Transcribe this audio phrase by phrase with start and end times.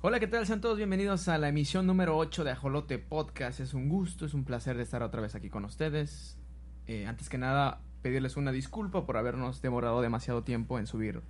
[0.00, 0.46] Hola, ¿qué tal?
[0.46, 3.58] Sean todos bienvenidos a la emisión número 8 de Ajolote Podcast.
[3.58, 6.38] Es un gusto, es un placer de estar otra vez aquí con ustedes.
[6.86, 11.22] Eh, antes que nada, pedirles una disculpa por habernos demorado demasiado tiempo en subir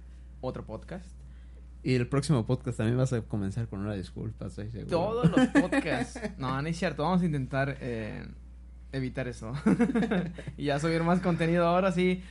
[0.43, 1.07] otro podcast.
[1.83, 4.91] Y el próximo podcast también vas a comenzar con una disculpa, estoy seguro.
[4.91, 6.21] Todos los podcasts.
[6.37, 7.05] No, no es cierto.
[7.05, 8.23] Vamos a intentar eh,
[8.93, 9.55] evitar eso.
[10.59, 12.23] y ya subir más contenido ahora sí.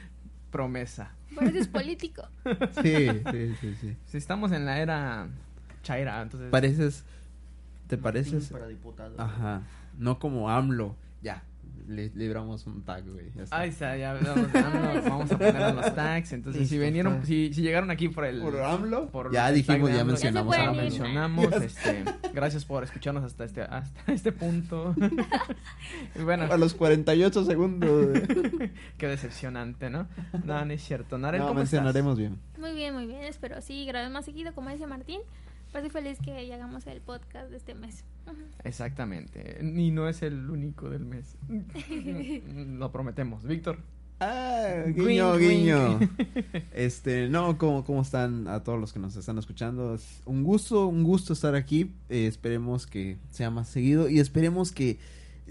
[0.51, 1.15] Promesa.
[1.35, 2.27] Pareces político.
[2.83, 3.97] Sí, sí, sí, sí.
[4.05, 5.27] Si estamos en la era
[5.87, 6.49] Chaira, entonces.
[6.49, 7.03] Pareces.
[7.87, 8.49] ¿Te pareces?
[8.49, 9.15] para diputado.
[9.19, 9.61] Ajá.
[9.97, 10.95] No como AMLO.
[11.21, 11.43] Ya.
[11.87, 13.31] Le libramos un tag, güey.
[13.33, 13.59] Ya está.
[13.59, 16.33] Ahí está, ya vamos, vamos, vamos a poner los tags.
[16.33, 17.25] Entonces, si Listo, vinieron, está.
[17.27, 18.41] si, si llegaron aquí por el.
[18.41, 19.07] ¿Por AMLO?
[19.07, 20.73] por ya el dijimos, ya AMLO, mencionamos Ya AMLO.
[20.75, 20.81] ir.
[20.89, 24.93] mencionamos, este, gracias por escucharnos hasta este, hasta este punto.
[26.15, 28.07] y bueno, A los 48 segundos.
[28.97, 30.07] qué decepcionante, ¿no?
[30.43, 31.17] No, no es cierto.
[31.17, 31.73] Narel, No, ¿cómo estás?
[31.79, 32.37] mencionaremos bien.
[32.59, 33.23] Muy bien, muy bien.
[33.23, 35.21] Espero sí grabar más seguido, como dice Martín.
[35.71, 38.03] Pues estoy feliz que ya hagamos el podcast de este mes.
[38.63, 39.59] Exactamente.
[39.61, 41.35] Ni no es el único del mes.
[42.77, 43.43] Lo prometemos.
[43.43, 43.79] Víctor.
[44.19, 45.41] Ah, Wink, guiño, wink.
[45.41, 45.99] guiño.
[46.73, 49.93] Este, no, ¿cómo, ¿cómo están a todos los que nos están escuchando?
[49.93, 51.91] Es un gusto, un gusto estar aquí.
[52.09, 54.97] Eh, esperemos que sea más seguido y esperemos que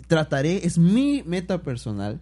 [0.08, 2.20] trataré, es mi meta personal,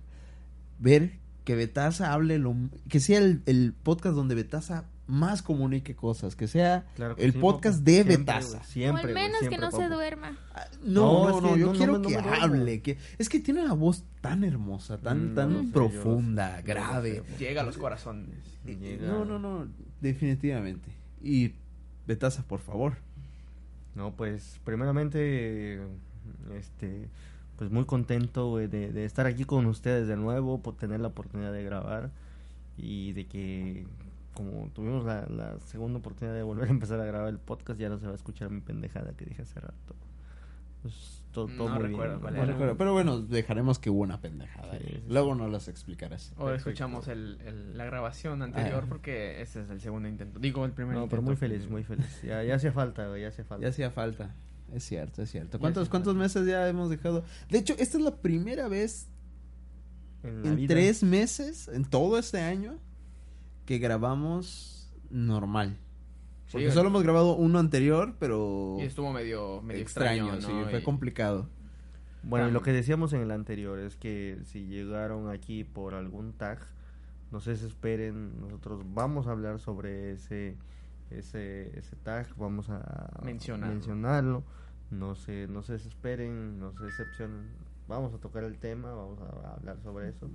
[0.78, 2.54] ver que Betasa hable lo,
[2.88, 7.32] que sea el, el podcast donde Betasa más comunique cosas, que sea Claro que el
[7.34, 8.56] sí, podcast de Siempre, Betasa.
[8.58, 9.02] güey, Siempre.
[9.04, 10.38] o al güey, menos que siempre, no se duerma.
[10.54, 14.04] Ah, No, No, no, yo quiero me- que hable, que es que tiene una voz
[14.20, 17.22] tan hermosa, tan Mm, tan no sé, yo profunda, grave.
[17.38, 18.36] Llega a los corazones.
[18.64, 19.68] Llega- No, no, no,
[20.00, 20.88] definitivamente.
[21.22, 21.52] Y
[22.06, 22.94] Betasa, por favor.
[23.94, 25.80] No, pues, primeramente,
[26.56, 27.08] este,
[27.56, 31.52] pues muy contento, de, de estar aquí con ustedes de nuevo, por tener la oportunidad
[31.52, 32.10] de grabar
[32.76, 33.86] y de que,
[34.34, 37.88] como tuvimos la, la segunda oportunidad de volver a empezar a grabar el podcast, ya
[37.88, 39.94] no se va a escuchar mi pendejada que dije hace rato.
[40.82, 42.34] Pues, todo, todo No muy recuerdo bien.
[42.36, 44.70] No recuerdo, pero bueno, dejaremos que hubo una pendejada.
[44.72, 44.86] Sí, ahí.
[44.86, 45.04] sí, sí.
[45.08, 46.32] Luego nos las explicarás.
[46.36, 48.88] O escuchamos el, el- la grabación anterior Ah.
[48.88, 50.38] porque ese es el segundo intento.
[50.38, 51.10] Digo, el primer No, intento.
[51.10, 52.20] pero muy feliz, muy feliz.
[52.22, 53.62] Ya, ya hacía falta, güey, ya hacía falta.
[53.62, 54.34] Ya hacía falta.
[54.72, 55.58] Es cierto, es cierto.
[55.58, 57.24] ¿Cuántos, cuántos meses ya hemos dejado?
[57.48, 59.08] De hecho, esta es la primera vez
[60.22, 60.68] En la en vida.
[60.74, 62.74] tres meses, en todo este año,
[63.66, 65.78] que grabamos normal.
[66.52, 70.64] Porque Sí, solo hemos grabado uno anterior, pero Y estuvo medio, medio extraño, extraño, ¿no?
[70.64, 71.48] sí, fue Y- complicado.
[72.22, 76.32] Bueno, y lo que decíamos en el anterior es que si llegaron aquí por algún
[76.32, 76.58] tag,
[77.30, 80.56] no se desesperen, nosotros vamos a hablar sobre ese
[81.10, 83.74] ese, ese tag, vamos a Mencionarlo.
[83.74, 84.44] mencionarlo,
[84.90, 87.46] no se, no se desesperen, no se decepcionen,
[87.88, 90.28] vamos a tocar el tema, vamos a hablar sobre eso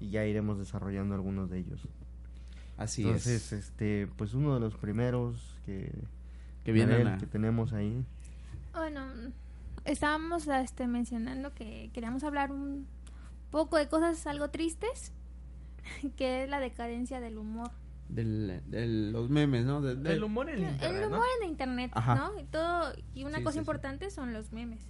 [0.00, 1.86] y ya iremos desarrollando algunos de ellos.
[2.80, 3.64] Así Entonces, es.
[3.64, 5.92] este, pues uno de los primeros que,
[6.64, 8.04] Que Daniel, a- que tenemos ahí.
[8.74, 9.06] Bueno,
[9.84, 12.86] estábamos este, mencionando que queríamos hablar un
[13.50, 15.12] poco de cosas algo tristes,
[16.16, 17.70] que es la decadencia del humor.
[18.08, 19.82] Del, de los memes, ¿no?
[19.82, 21.16] De- de- El humor en El internet, ¿no?
[21.16, 22.14] humor en internet, Ajá.
[22.14, 22.40] ¿no?
[22.40, 23.60] Y todo y una Sí, cosa sí, sí.
[23.60, 24.80] importante son los memes.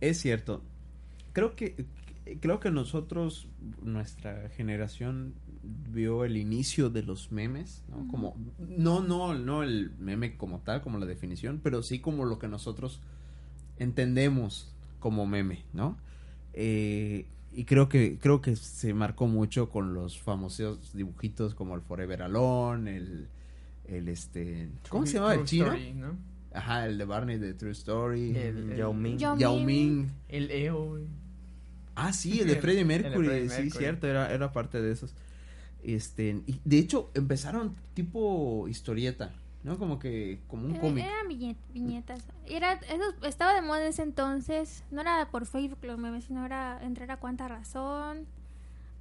[0.00, 0.62] Es cierto.
[1.34, 1.84] Creo que
[2.40, 3.46] creo que nosotros
[3.82, 8.06] nuestra generación vio el inicio de los memes, ¿no?
[8.08, 12.38] Como no no no el meme como tal, como la definición, pero sí como lo
[12.38, 13.00] que nosotros
[13.78, 15.96] entendemos como meme, ¿no?
[16.52, 21.82] Eh, y creo que creo que se marcó mucho con los famosos dibujitos como el
[21.82, 23.28] Forever Alone, el
[23.88, 25.66] el este ¿cómo se llama el chino?
[25.66, 26.16] Story, ¿no?
[26.52, 28.36] Ajá, el de Barney de True Story.
[28.36, 29.18] El- Yao el- Ming.
[29.18, 30.08] Yao Yao Ming.
[30.28, 30.98] El EO.
[31.94, 35.14] Ah, sí, el de Freddie Mercury, sí, cierto, era, era parte de esos.
[35.84, 39.32] Este, y de hecho empezaron tipo historieta,
[39.62, 39.78] ¿no?
[39.78, 41.04] Como que, como un cómic.
[41.04, 42.22] Eran viñe- viñetas.
[42.46, 44.84] Era, eso estaba de moda en ese entonces.
[44.90, 48.26] No era por Facebook los memes, sino era entrar a cuánta razón.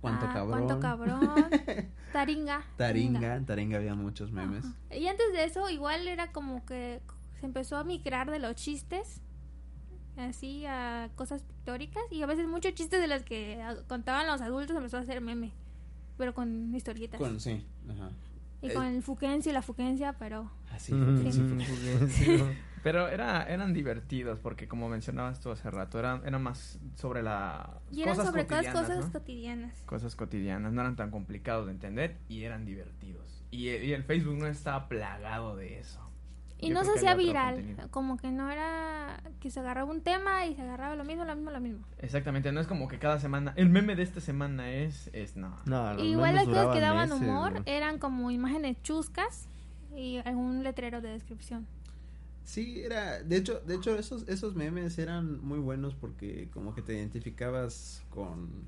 [0.01, 0.65] Cuánto cabrón.
[0.65, 1.49] Cuánto cabrón.
[2.13, 2.63] Taringa.
[2.77, 4.63] Taringa, Taringa había muchos memes.
[4.65, 4.95] Ajá.
[4.95, 7.01] Y antes de eso, igual era como que
[7.39, 9.21] se empezó a migrar de los chistes
[10.17, 14.75] así a cosas pictóricas y a veces muchos chistes de los que contaban los adultos
[14.75, 15.53] empezó a hacer meme,
[16.19, 17.19] pero con historietas.
[17.19, 18.11] Con, sí, ajá.
[18.61, 18.73] Y Eh.
[18.73, 20.51] con el Fuquencio y la Fuquencia, pero...
[20.71, 20.93] Así.
[21.31, 21.41] Sí.
[22.09, 22.43] sí.
[22.81, 27.81] Pero era, eran divertidos porque como mencionabas tú hace rato, eran, eran más sobre la...
[27.91, 29.11] Y eran sobre todas cotidianas, cosas ¿no?
[29.11, 29.81] cotidianas.
[29.85, 33.43] Cosas cotidianas, no eran tan complicados de entender y eran divertidos.
[33.51, 36.08] Y, y el Facebook no estaba plagado de eso.
[36.61, 37.91] Y Yo no se hacía viral, contenido.
[37.91, 41.35] como que no era que se agarraba un tema y se agarraba lo mismo, lo
[41.35, 41.85] mismo, lo mismo.
[41.99, 45.55] Exactamente, no es como que cada semana, el meme de esta semana es, es no.
[45.65, 49.47] No, Igual las cosas que daban meses, humor eran como imágenes chuscas
[49.95, 51.65] y algún letrero de descripción.
[52.43, 56.81] Sí, era, de hecho, de hecho esos, esos memes eran muy buenos porque como que
[56.81, 58.65] te identificabas con,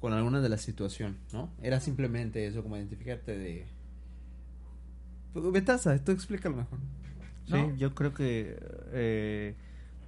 [0.00, 1.50] con alguna de la situación, ¿no?
[1.62, 3.66] Era simplemente eso, como identificarte de...
[5.32, 6.78] Pues, Betasa, tú explícalo mejor.
[7.46, 8.58] Sí, yo creo que
[8.92, 9.54] eh,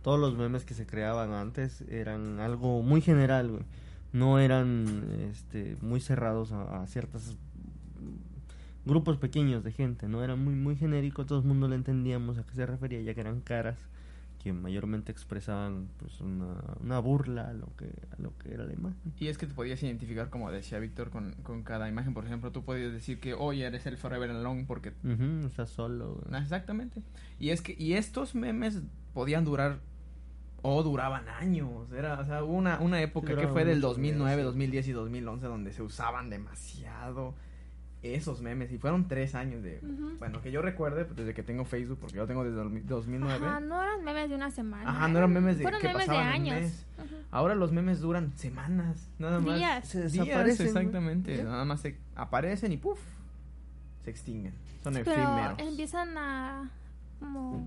[0.03, 3.63] todos los memes que se creaban antes eran algo muy general, güey.
[4.13, 7.37] No eran este, muy cerrados a, a ciertos
[8.85, 12.45] grupos pequeños de gente, no eran muy muy genéricos, todo el mundo le entendíamos a
[12.45, 13.77] qué se refería, ya que eran caras
[14.49, 18.73] que mayormente expresaban pues una, una burla a lo que a lo que era la
[18.73, 19.13] imagen.
[19.19, 22.15] Y es que te podías identificar, como decía Víctor, con, con cada imagen.
[22.15, 24.95] Por ejemplo, tú podías decir que, oye, eres el Forever Alone porque...
[25.05, 26.15] Ujú, estás solo.
[26.15, 26.25] güey.
[26.33, 27.03] Ah, Exactamente.
[27.39, 28.81] Y es que y estos memes
[29.13, 29.81] podían durar
[30.63, 31.93] o duraban años.
[31.93, 34.45] Era, o sea, una, una época que fue del muchos 2009, meses.
[34.47, 37.35] 2010 y 2011 donde se usaban demasiado
[38.03, 38.73] esos memes.
[38.73, 39.81] Y fueron tres años de...
[40.19, 43.47] Bueno, que yo recuerde pues, desde que tengo Facebook, porque yo tengo desde el 2009.
[43.47, 44.89] Ajá, no eran memes de una semana.
[44.89, 46.87] Ajá, no eran memes de Fueron que memes de un años.
[47.31, 49.57] Ahora los memes duran semanas, nada más.
[49.57, 49.89] Días.
[49.89, 50.69] Se Días, desaparecen, güey.
[50.69, 51.45] exactamente.
[51.45, 52.99] Nada más se aparecen y ¡puf!
[54.05, 54.55] Se extinguen.
[54.83, 55.59] Son Pero efímeros.
[55.59, 56.71] empiezan a
[57.21, 57.67] como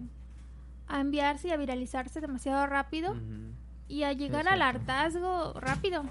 [0.87, 3.15] a enviarse y a viralizarse demasiado rápido
[3.87, 6.03] y a llegar al hartazgo rápido.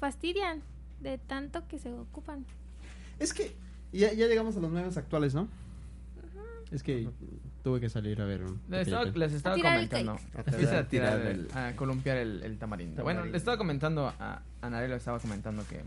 [0.00, 0.62] Fastidian
[1.00, 2.44] de tanto que se ocupan.
[3.18, 3.56] Es que
[3.98, 5.48] ya, ya llegamos a los memes actuales, ¿no?
[6.70, 7.08] Es que
[7.62, 8.60] tuve que salir a ver un...
[8.68, 10.18] Les estaba, les comentando.
[10.46, 13.02] Empieza a A tirar el- a columpiar el, el tamarindo.
[13.04, 15.80] Bueno, le estaba comentando a, a Narelo, le estaba comentando que,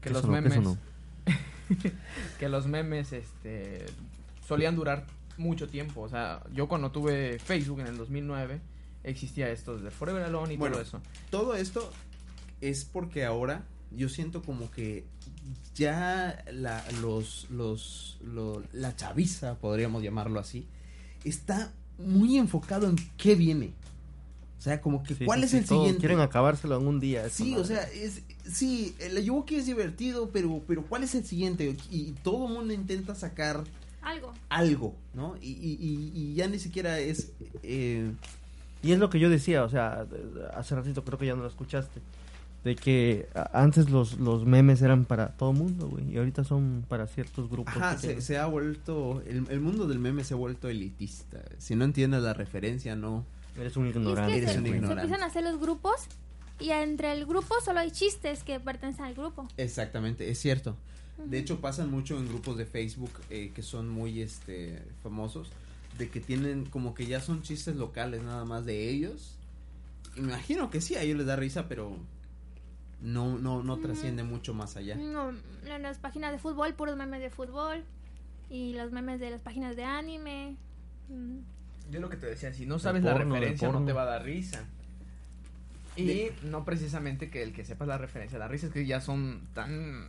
[0.00, 0.58] que los memes.
[2.38, 3.86] que los memes este
[4.46, 5.06] solían durar
[5.38, 6.02] mucho tiempo.
[6.02, 8.60] O sea, yo cuando tuve Facebook en el 2009
[9.04, 10.74] existía esto de Forever Alone y Bueno.
[10.74, 11.00] todo eso.
[11.30, 11.90] Todo esto
[12.60, 15.04] es porque ahora yo siento como que
[15.74, 20.66] ya la, los, los, lo- la chaviza, podríamos llamarlo así,
[21.24, 23.72] está muy enfocado en qué viene.
[24.58, 25.98] O sea, como que Sí, cuál sí, es sí, el siguiente.
[25.98, 27.28] Quieren acabárselo en un día.
[27.28, 31.76] Sí, o sea, es, sí, el yuwoki es divertido, pero, pero ¿cuál es el siguiente?
[31.90, 33.64] Y todo el mundo intenta sacar
[34.02, 34.32] Algo.
[34.48, 35.36] algo, ¿no?
[35.42, 37.32] Y, y, y- y ya ni siquiera es...
[37.64, 38.12] eh,
[38.84, 40.06] Y es lo que yo decía, o sea,
[40.54, 42.00] hace ratito creo que ya no lo escuchaste,
[42.64, 47.06] de que antes los, los memes eran para todo mundo, güey, y ahorita son para
[47.08, 47.74] ciertos grupos.
[47.76, 51.40] Ajá, se, se ha vuelto, el, el mundo del meme se ha vuelto elitista.
[51.58, 53.24] Si no entiendes la referencia, no.
[53.58, 54.32] Eres un Y es ignorante.
[54.32, 55.02] que eres se, un se ignorante.
[55.02, 55.94] empiezan a hacer los grupos
[56.60, 59.48] y entre el grupo solo hay chistes que pertenecen al grupo.
[59.56, 60.76] Exactamente, es cierto.
[61.26, 65.50] De hecho, pasan mucho en grupos de Facebook eh, que son muy este famosos,
[65.98, 69.34] de que tienen como que ya son chistes locales nada más de ellos.
[70.16, 71.96] Imagino que sí, a ellos les da risa, pero
[73.02, 74.94] no, no, no trasciende mucho más allá.
[74.96, 77.84] No, en las páginas de fútbol, puros memes de fútbol.
[78.50, 80.56] Y los memes de las páginas de anime.
[81.90, 84.06] Yo lo que te decía, si no sabes la porno, referencia no te va a
[84.06, 84.64] dar risa.
[85.96, 89.00] Y De- no precisamente que el que sepas la referencia, la risa es que ya
[89.00, 90.06] son tan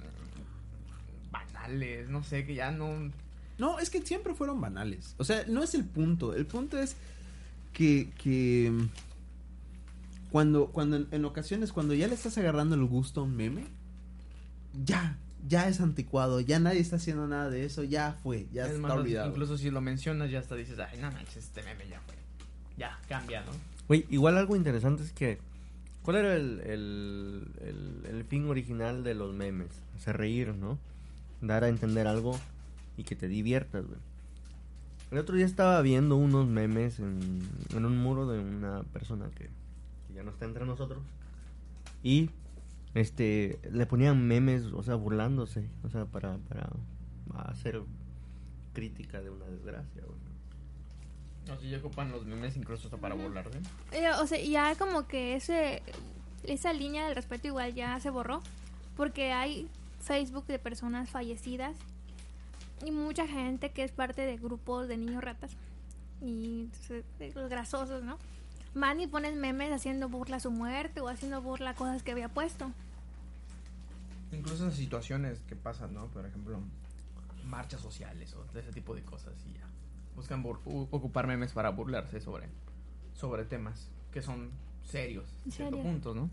[1.32, 3.12] banales, no sé, que ya no...
[3.58, 5.16] No, es que siempre fueron banales.
[5.18, 6.34] O sea, no es el punto.
[6.34, 6.96] El punto es
[7.72, 8.72] que, que
[10.34, 13.66] cuando, cuando en, en ocasiones, cuando ya le estás agarrando el gusto a un meme,
[14.84, 15.16] ya,
[15.48, 18.82] ya es anticuado, ya nadie está haciendo nada de eso, ya fue, ya es está
[18.82, 19.30] más, olvidado.
[19.30, 22.16] incluso si lo mencionas ya hasta dices, ay, no manches, este meme ya fue.
[22.80, 23.52] Ya, cambia, ¿no?
[23.88, 25.38] Güey, igual algo interesante es que,
[26.02, 29.70] ¿cuál era el, el, el, el fin original de los memes?
[29.96, 30.80] Hacer reír, ¿no?
[31.42, 32.40] Dar a entender algo
[32.98, 34.00] y que te diviertas, güey.
[35.12, 39.44] El otro día estaba viendo unos memes en, en un muro de una persona que,
[39.44, 39.52] que
[40.24, 41.04] ya no está entre nosotros.
[42.02, 42.30] Y
[42.94, 46.70] este le ponían memes, o sea, burlándose, o sea, para, para
[47.50, 47.82] hacer
[48.74, 50.20] crítica de una desgracia, güey.
[51.48, 53.60] No, si ya ocupan los memes incluso hasta para burlarse.
[53.92, 55.82] Eh, o sea, ya como que ese
[56.44, 58.42] esa línea del respeto igual ya se borró.
[58.96, 59.68] Porque hay
[60.00, 61.76] Facebook de personas fallecidas
[62.86, 65.52] y mucha gente que es parte de grupos de niños ratas
[66.22, 66.70] y
[67.18, 68.18] de los grasosos, ¿no?
[68.76, 72.12] Van y ponen memes haciendo burla a su muerte o haciendo burla a cosas que
[72.12, 72.72] había puesto.
[74.32, 76.08] Incluso en situaciones que pasan, ¿no?
[76.08, 76.60] Por ejemplo,
[77.48, 79.68] marchas sociales o de ese tipo de cosas y ya.
[80.16, 82.48] Buscan ocupar memes para burlarse sobre,
[83.14, 84.52] sobre temas que son
[84.84, 85.92] serios, en cierto Serio.
[85.92, 86.30] punto, ¿no?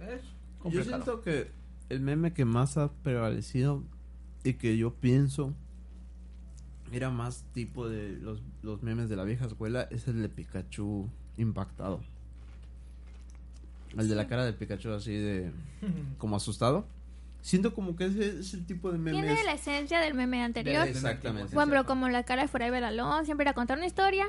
[0.00, 0.22] Es
[0.72, 1.50] Yo siento que
[1.88, 3.82] el meme que más ha prevalecido
[4.42, 5.54] y que yo pienso
[6.96, 11.08] era más tipo de los, los memes de la vieja escuela es el de Pikachu
[11.36, 12.00] impactado.
[13.96, 15.52] El de la cara de Pikachu así de
[16.18, 16.86] como asustado.
[17.42, 19.22] Siento como que ese es el tipo de memes.
[19.22, 20.84] Tiene la esencia del meme anterior.
[20.84, 21.52] De- Exactamente.
[21.54, 24.26] Por ejemplo, como la cara de Forever Alone, siempre era contar una historia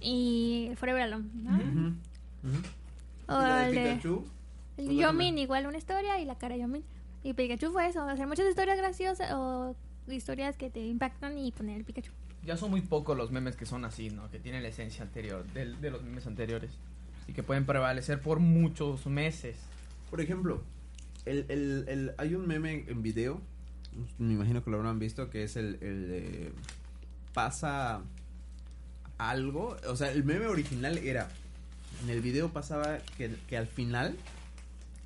[0.00, 1.24] y Forever Alone.
[1.34, 1.56] ¿no?
[1.56, 1.94] Ujú,
[2.44, 2.62] ujú.
[3.28, 4.24] O Y la de el de Pikachu.
[4.76, 6.84] el Yomin, igual una historia y la cara de Yomin.
[7.24, 9.74] Y Pikachu fue eso, hacer muchas historias graciosas o
[10.14, 12.12] historias que te impactan y poner el Pikachu.
[12.44, 14.30] Ya son muy pocos los memes que son así, ¿no?
[14.30, 16.70] Que tienen la esencia anterior del- de, los memes anteriores
[17.26, 19.56] y que pueden prevalecer por muchos meses.
[20.10, 20.62] Por ejemplo,
[21.24, 23.40] el, el, el- hay un meme en video,
[24.18, 26.52] me imagino que lo habrán visto, que es el, el de
[27.34, 28.02] pasa
[29.18, 31.28] algo, o sea, el meme original era,
[32.04, 34.16] en el video pasaba que, que al final,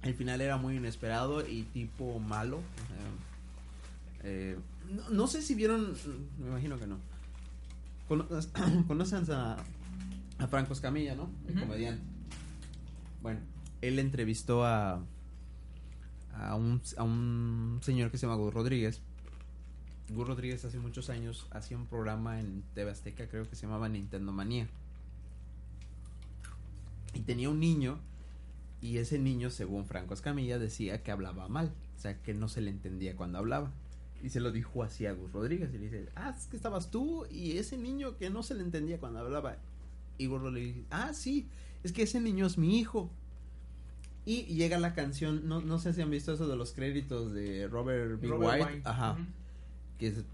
[0.02, 2.59] el final era muy inesperado y tipo malo.
[2.59, 4.57] o sea, eh,
[4.90, 5.94] no, no sé si vieron,
[6.38, 6.99] me imagino que no.
[8.09, 8.26] Cono-
[8.88, 9.56] Conocen a,
[10.38, 11.30] a Franco Escamilla, ¿no?
[11.49, 12.02] El comediante.
[13.23, 13.40] Bueno,
[13.82, 15.00] él entrevistó a,
[16.35, 19.00] a, un, a un señor que se llama Gus Rodríguez.
[20.12, 23.88] Gus Rodríguez hace muchos años hacía un programa en TV Azteca, creo que se llamaba
[23.88, 24.66] Nintendo Manía.
[27.14, 27.99] Y tenía un niño,
[28.80, 32.61] y ese niño, según Franco Escamilla, decía que hablaba mal, o sea, que no se
[32.61, 33.70] le entendía cuando hablaba.
[34.23, 36.91] Y se lo dijo así a Gus Rodríguez, y le dice, ah, es que estabas
[36.91, 39.57] tú y ese niño que no se le entendía cuando hablaba.
[40.19, 41.49] Y Gus Rodríguez dice, ah, sí,
[41.83, 43.11] es que ese niño es mi hijo.
[44.27, 47.67] Y llega la canción, no, no sé si han visto eso de los créditos de
[47.69, 48.29] Robert B.
[48.29, 48.83] Robert White.
[48.85, 49.17] Ajá.
[49.99, 50.25] Que es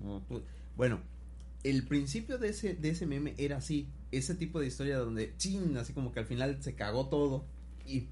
[0.76, 1.00] bueno,
[1.62, 3.88] el principio de ese, de ese meme era así.
[4.12, 7.44] Ese tipo de historia donde, chin, así como que al final se cagó todo
[7.86, 8.06] y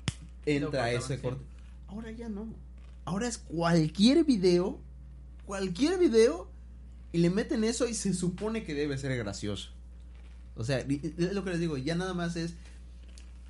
[0.46, 1.44] entra ese corte.
[1.86, 2.46] Ahora ya no.
[3.04, 4.80] Ahora es cualquier video,
[5.46, 6.48] cualquier video,
[7.12, 9.70] y le meten eso y se supone que debe ser gracioso.
[10.56, 12.54] O sea, es lo que les digo, ya nada más es.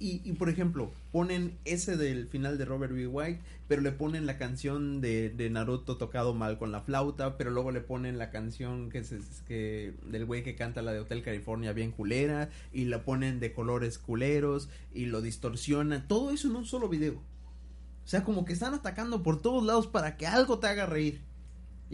[0.01, 3.07] Y, y, por ejemplo, ponen ese del final de Robert B.
[3.07, 7.51] White, pero le ponen la canción de, de Naruto tocado mal con la flauta, pero
[7.51, 11.23] luego le ponen la canción que, se, que del güey que canta la de Hotel
[11.23, 16.57] California bien culera, y la ponen de colores culeros, y lo distorsionan, todo eso en
[16.57, 17.15] un solo video.
[17.15, 21.23] O sea, como que están atacando por todos lados para que algo te haga reír.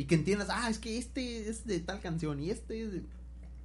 [0.01, 3.03] Y que entiendas, ah, es que este es de tal canción y este es de...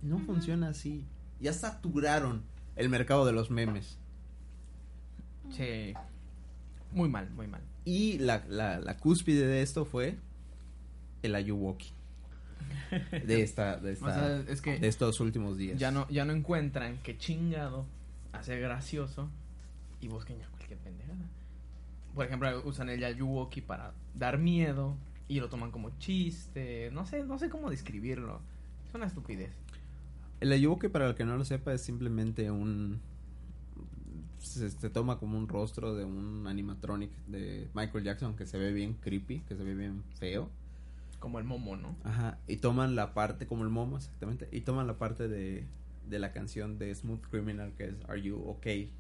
[0.02, 1.06] No funciona así.
[1.40, 2.44] Ya saturaron
[2.76, 3.98] el mercado de los memes.
[5.52, 5.94] Sí.
[6.92, 7.62] Muy mal, muy mal.
[7.86, 10.18] Y la, la, la cúspide de esto fue
[11.24, 11.94] el Ayuwoki.
[13.12, 15.80] De esta, de O esta, sea, es que de estos últimos días.
[15.80, 17.86] ya no, ya no encuentran qué chingado
[18.34, 19.30] hacer gracioso
[20.02, 21.30] y busquen ya cualquier pendejada.
[22.14, 24.98] Por ejemplo, usan el Yayuwoki para dar miedo
[25.28, 26.90] y lo toman como chiste.
[26.92, 28.42] No sé, no sé cómo describirlo.
[28.88, 29.52] Es una estupidez.
[30.40, 33.00] El Ayuwoki, para el que no lo sepa, es simplemente un...
[34.40, 38.72] Se, se toma como un rostro de un animatronic de Michael Jackson que se ve
[38.72, 40.50] bien creepy, que se ve bien feo.
[41.20, 41.96] Como el momo, ¿no?
[42.04, 45.66] Ajá, y toman la parte, como el momo exactamente, y toman la parte de,
[46.08, 48.92] de la canción de Smooth Criminal que es Are You Okay?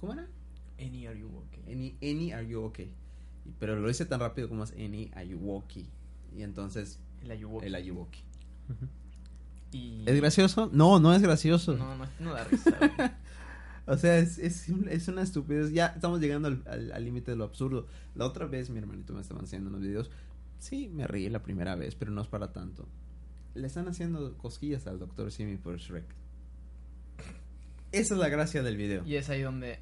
[0.00, 0.26] ¿Cómo era?
[0.78, 1.72] Any are you okay?
[1.72, 2.90] Any, any Are You Okay?
[3.44, 5.88] Y- Pero lo dice tan rápido como es You Okay?
[6.36, 7.66] Y entonces, El Ayuwoki.
[7.66, 7.74] el.
[9.72, 10.04] Y...
[10.06, 10.70] ¿Es gracioso?
[10.72, 11.74] No, no es gracioso.
[11.76, 12.70] No, no, no da risa.
[12.78, 13.10] güey.
[13.86, 15.70] O sea, es, es, simple- es una estupidez.
[15.70, 17.86] Ya estamos llegando al límite de lo absurdo.
[18.14, 20.10] La otra vez mi hermanito me estaba haciendo unos videos.
[20.58, 22.88] Sí, me reí la primera vez, pero no es para tanto.
[23.54, 26.06] Le están haciendo cosquillas al doctor Simi por Shrek.
[27.92, 29.04] Esa es la gracia del video.
[29.04, 29.78] y es ahí donde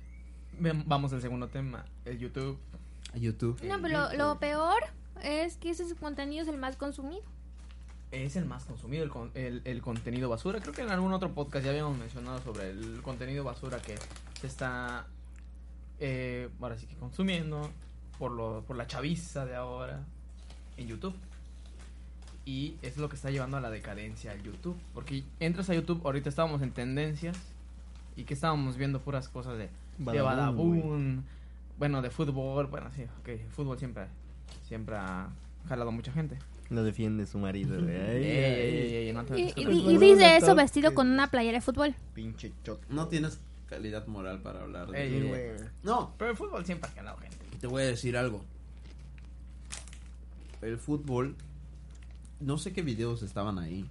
[0.86, 1.84] vamos al segundo tema.
[2.04, 2.58] El YouTube.
[3.14, 3.62] A YouTube.
[3.64, 4.82] No, pero lo, lo peor
[5.22, 7.22] es que ese contenido es el más consumido.
[8.10, 10.60] Es el más consumido, el, con- el, el contenido basura.
[10.60, 13.94] Creo que en algún otro podcast ya habíamos mencionado sobre el contenido basura que
[14.40, 15.06] se está,
[15.98, 17.70] eh, ahora sí que consumiendo
[18.18, 20.00] por, lo, por la chaviza de ahora
[20.76, 21.14] en YouTube.
[22.44, 24.76] Y es lo que está llevando a la decadencia al YouTube.
[24.92, 27.38] Porque entras a YouTube, ahorita estábamos en tendencias
[28.16, 31.24] y que estábamos viendo puras cosas de, de Badabun, Badabun,
[31.82, 32.68] bueno, de fútbol.
[32.68, 34.06] Bueno, sí, ok, fútbol siempre,
[34.68, 35.30] siempre ha
[35.68, 36.38] jalado mucha gente.
[36.70, 41.28] Lo defiende su marido, no Y, no y- y dice no eso vestido con una
[41.28, 41.92] playera de fútbol.
[42.14, 42.86] Pinche choto.
[42.88, 45.24] No tienes calidad moral para hablar de Ey, eso.
[45.24, 45.68] ey, güey.
[45.82, 47.36] No, Pero el fútbol siempre ha jalado gente.
[47.60, 48.44] te voy a decir algo.
[50.60, 51.34] El fútbol
[52.38, 53.88] no sé qué videos estaban ahí.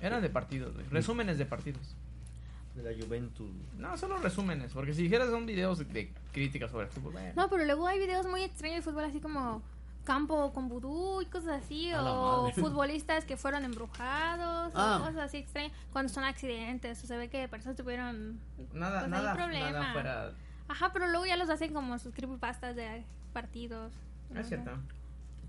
[0.00, 0.86] Eran de partidos, güey.
[0.88, 1.94] Resúmenes de partidos.
[2.82, 3.50] De la Juventus.
[3.76, 4.72] No, solo resúmenes.
[4.72, 7.32] Porque si dijeras son videos de, críticas sobre el fútbol, bueno.
[7.34, 9.62] No, pero luego hay videos muy extraños de fútbol, así como
[10.04, 14.98] campo con vudú y cosas así, A o futbolistas que fueron embrujados, Ah.
[15.00, 18.38] o cosas así extrañas, cuando son accidentes, o se ve que personas tuvieron...
[18.72, 19.70] Nada, pues, nada, problema.
[19.70, 20.32] nada fuera.
[20.68, 23.92] Ajá, pero luego ya los hacen como sus creepypastas de partidos.
[24.34, 24.70] Es cierto.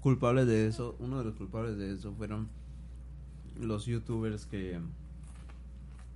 [0.01, 2.50] Culpables de eso, uno de los culpables de eso fueron
[3.59, 4.79] los youtubers que,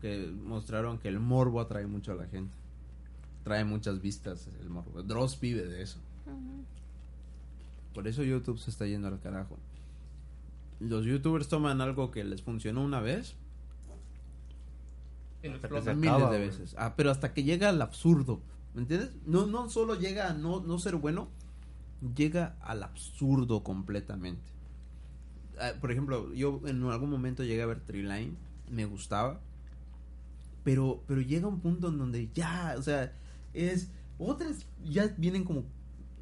[0.04, 2.54] que mostraron que el morbo atrae mucho a la gente.
[3.46, 5.02] Trae muchas vistas el morbo.
[5.02, 5.98] Dross vive de eso.
[7.94, 9.58] Por eso YouTube se está yendo al carajo.
[10.82, 13.36] Los youtubers toman algo que les funcionó una vez
[15.42, 15.84] Y Hasta que explotan.
[15.86, 16.76] se miles acaba, de veces.
[16.78, 18.42] Ah, pero hasta que llega al absurdo.
[18.74, 19.12] ¿Me entiendes?
[19.26, 21.30] No, no solo llega a no, no ser bueno,
[22.14, 24.52] llega al absurdo completamente.
[25.62, 28.36] Ah, por ejemplo, yo en algún momento llegué a ver Triline,
[28.70, 29.40] me gustaba.
[30.64, 33.12] Pero, pero llega un punto en donde ya, o sea,
[33.54, 33.92] es.
[34.18, 35.66] Otras ya vienen como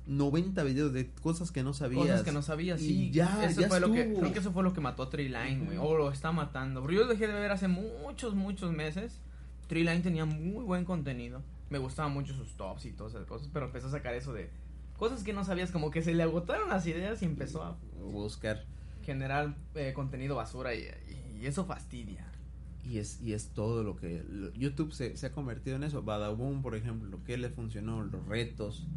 [0.08, 2.02] 90 videos de cosas que no sabías.
[2.02, 3.12] Cosas que no sabía, Y sí.
[3.12, 5.66] ya, eso ya fue lo que, creo que eso fue lo que mató a Treeline,
[5.66, 5.78] güey.
[5.78, 6.82] O lo está matando.
[6.82, 9.20] Pero yo lo dejé de ver hace muchos, muchos meses.
[9.68, 11.44] Treeline tenía muy buen contenido.
[11.70, 13.50] Me gustaban mucho sus tops y todas esas cosas.
[13.54, 14.50] Pero empezó a sacar eso de
[14.98, 15.72] cosas que no sabías.
[15.72, 17.78] Como que se le agotaron las ideas y empezó a
[18.12, 18.66] Buscar.
[19.04, 20.74] generar eh, contenido basura.
[20.74, 20.88] Y,
[21.40, 22.31] y eso fastidia.
[22.84, 24.24] Y es, y es todo lo que
[24.56, 26.02] YouTube se, se ha convertido en eso.
[26.04, 28.88] Badaboom, por ejemplo, lo que le funcionó, los retos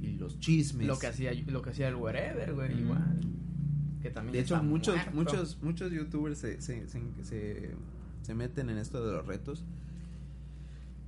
[0.00, 0.86] y los chismes.
[0.86, 2.74] Lo que hacía, lo que hacía el wherever, güey.
[2.74, 2.78] Mm.
[2.78, 3.20] Igual.
[4.02, 5.12] Que también De hecho, muchos, muerto.
[5.14, 7.74] muchos, muchos youtubers se, se, se, se-
[8.22, 9.64] se meten en esto de los retos.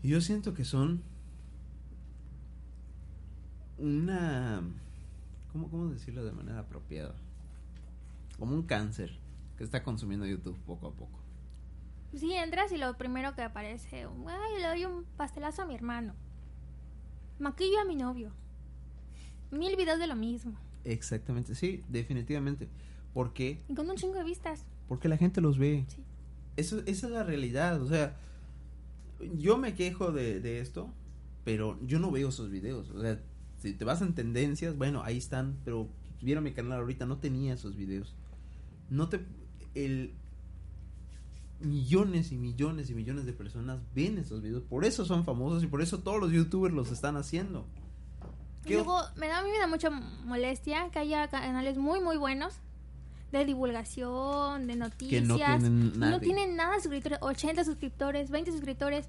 [0.02, 1.02] Y yo siento que son
[3.78, 4.62] una...
[5.52, 7.14] ¿Cómo, cómo decirlo de manera apropiada?
[8.38, 9.18] Como un cáncer
[9.56, 11.18] que está consumiendo YouTube poco a poco.
[12.14, 16.14] Sí, entras y lo primero que aparece, ay, le doy un pastelazo a mi hermano.
[17.38, 18.32] Maquillo a mi novio.
[19.50, 20.58] Mil videos de lo mismo.
[20.84, 22.68] Exactamente, sí, definitivamente.
[23.12, 23.62] ¿Por qué?
[23.68, 24.64] Y con un chingo de vistas.
[24.88, 25.84] Porque la gente los ve.
[25.88, 26.02] Sí.
[26.56, 27.80] Eso, esa es la realidad.
[27.82, 28.16] O sea,
[29.34, 30.92] yo me quejo de, de esto,
[31.44, 32.90] pero yo no veo esos videos.
[32.90, 33.20] O sea,
[33.58, 35.58] si te vas en tendencias, bueno, ahí están.
[35.64, 35.88] Pero
[36.22, 38.16] vieron mi canal ahorita, no tenía esos videos.
[38.90, 39.24] No te.
[39.74, 40.14] El.
[41.60, 44.62] Millones y millones y millones de personas ven esos videos.
[44.62, 47.66] Por eso son famosos y por eso todos los youtubers los están haciendo.
[48.64, 52.16] ¿Qué luego, me da, a mí me da mucha molestia que haya canales muy, muy
[52.16, 52.60] buenos
[53.32, 55.24] de divulgación, de noticias.
[55.24, 56.12] tienen y nadie.
[56.12, 59.08] no tienen nada de suscriptores, 80 suscriptores, 20 suscriptores.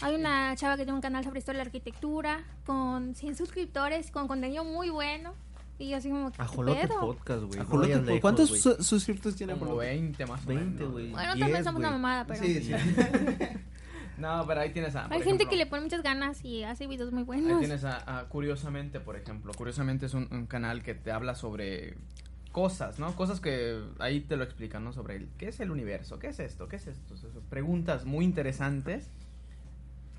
[0.00, 4.10] Hay una chava que tiene un canal sobre historia de la arquitectura con 100 suscriptores,
[4.10, 5.34] con contenido muy bueno.
[5.78, 7.00] Y yo así como, ¿qué Ajolote pedo?
[7.00, 7.56] Podcast, güey.
[7.56, 8.60] no Ajolote, ¿Cuántos güey.
[8.60, 9.86] su- suscriptores tiene Como Ajolote?
[9.88, 10.92] 20 más o 20, menos.
[10.92, 11.10] güey.
[11.10, 12.00] Bueno, 10, también somos una güey.
[12.00, 12.40] mamada, pero...
[12.44, 12.72] Sí, sí.
[14.18, 15.04] No, pero ahí tienes a.
[15.04, 17.58] por Hay gente ejemplo, que le pone muchas ganas y hace videos muy Ahí buenos.
[17.60, 19.52] tienes a, a Curiosamente, por ejemplo.
[19.56, 21.96] Curiosamente es un, un canal que te habla sobre
[22.52, 23.16] cosas, ¿no?
[23.16, 24.92] Cosas que ahí te lo explican, ¿no?
[24.92, 27.14] Sobre el, qué es el universo, qué es esto, qué es esto.
[27.14, 29.08] O sea, son preguntas muy interesantes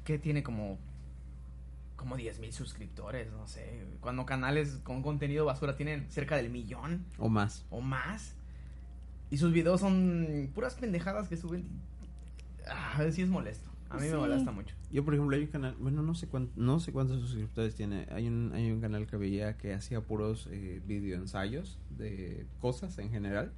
[0.04, 0.80] que tiene como
[2.04, 3.86] como 10 mil suscriptores, no sé.
[4.02, 7.66] Cuando canales con contenido basura tienen cerca del millón O más.
[7.70, 8.36] o más.
[9.32, 11.66] Y sus videos son puras pendejadas que suben.
[12.68, 13.70] Ah, sí es molesto.
[13.90, 14.10] A mí Sí.
[14.12, 14.76] me molesta mucho.
[14.92, 18.06] Yo, por ejemplo, hay un canal, bueno, no sé cuánto, no sé cuántos suscriptores tiene.
[18.12, 22.98] Hay un, hay un canal que veía que hacía puros eh, video ensayos de cosas
[22.98, 23.54] en general.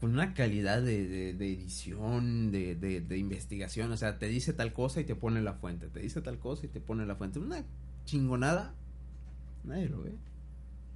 [0.00, 3.90] Con una calidad de, de- de edición, de, de- de investigación.
[3.92, 5.88] O sea, te dice tal cosa y te pone la fuente.
[5.88, 7.38] Te dice tal cosa y te pone la fuente.
[7.38, 7.62] Una
[8.04, 8.72] chingonada.
[9.64, 10.12] Nadie lo ve.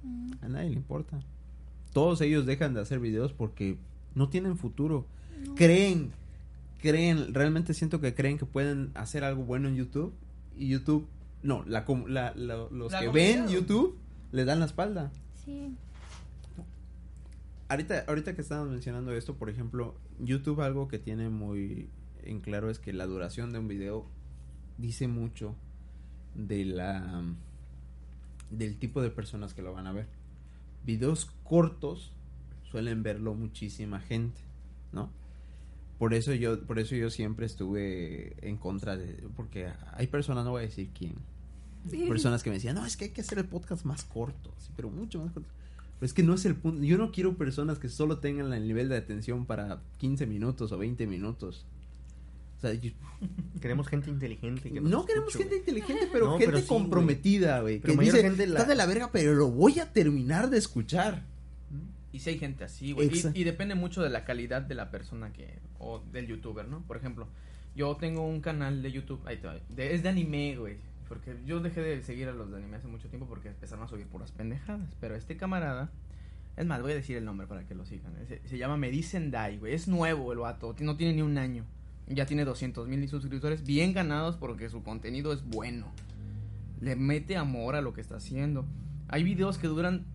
[0.03, 0.31] Mm.
[0.41, 1.19] A nadie le importa.
[1.93, 3.77] Todos ellos dejan de hacer videos porque
[4.15, 5.05] no tienen futuro.
[5.55, 6.11] Creen,
[6.81, 10.13] creen, realmente siento que creen que pueden hacer algo bueno en YouTube.
[10.57, 11.07] Y YouTube,
[11.43, 13.97] no, la, com- la- la- los La que ven YouTube
[14.31, 15.11] le dan la espalda.
[15.43, 15.73] Sí.
[17.67, 21.89] Ahorita, ahorita que estamos mencionando esto, por ejemplo, YouTube algo que tiene muy
[22.23, 24.05] en claro es que la duración de un video
[24.77, 25.55] dice mucho
[26.35, 27.23] de la
[28.51, 30.07] del tipo de personas que lo van a ver.
[30.85, 32.11] Videos cortos
[32.69, 34.41] suelen verlo muchísima gente,
[34.91, 35.09] ¿no?
[35.97, 40.51] Por eso yo por eso yo siempre estuve en contra de porque hay personas no
[40.51, 41.15] voy a decir quién,
[41.89, 42.05] Sí.
[42.07, 44.71] personas que me decían, no, es que hay que hacer el podcast más corto, sí,
[44.75, 45.49] pero mucho más corto.
[45.99, 46.83] Pero es que no es el punto.
[46.83, 50.77] Yo no quiero personas que solo tengan el nivel de atención para 15 minutos o
[50.77, 51.65] 20 minutos.
[52.57, 52.91] O sea, yo-
[53.61, 54.71] Queremos gente inteligente.
[54.71, 55.79] que no queremos escuche, gente güey.
[55.79, 56.79] inteligente, pero No, gente pero sí, güey.
[56.81, 57.79] comprometida, güey.
[57.79, 61.23] Que dice, gente la- está de la verga, pero lo voy a terminar de escuchar.
[62.11, 63.09] Y si hay gente así, güey.
[63.33, 65.59] Y, y depende mucho de la calidad de la persona que.
[65.79, 66.81] O del youtuber, ¿no?
[66.81, 67.27] Por ejemplo,
[67.75, 69.19] yo tengo un canal de YouTube.
[69.25, 70.77] Ahí te va, de- es de anime, güey.
[71.07, 73.87] Porque yo dejé de seguir a los de anime hace mucho tiempo porque empezaron a
[73.87, 74.95] subir puras pendejadas.
[74.99, 75.91] Pero este camarada.
[76.57, 78.13] Es más, voy a decir el nombre para que lo sigan.
[78.27, 79.59] Se, se llama Me Dicen Dai.
[79.67, 80.75] Es nuevo el vato.
[80.79, 81.65] No tiene ni un año.
[82.07, 85.87] Ya tiene 200 mil suscriptores bien ganados porque su contenido es bueno.
[86.79, 88.65] Le mete amor a lo que está haciendo.
[89.07, 90.05] Hay videos que duran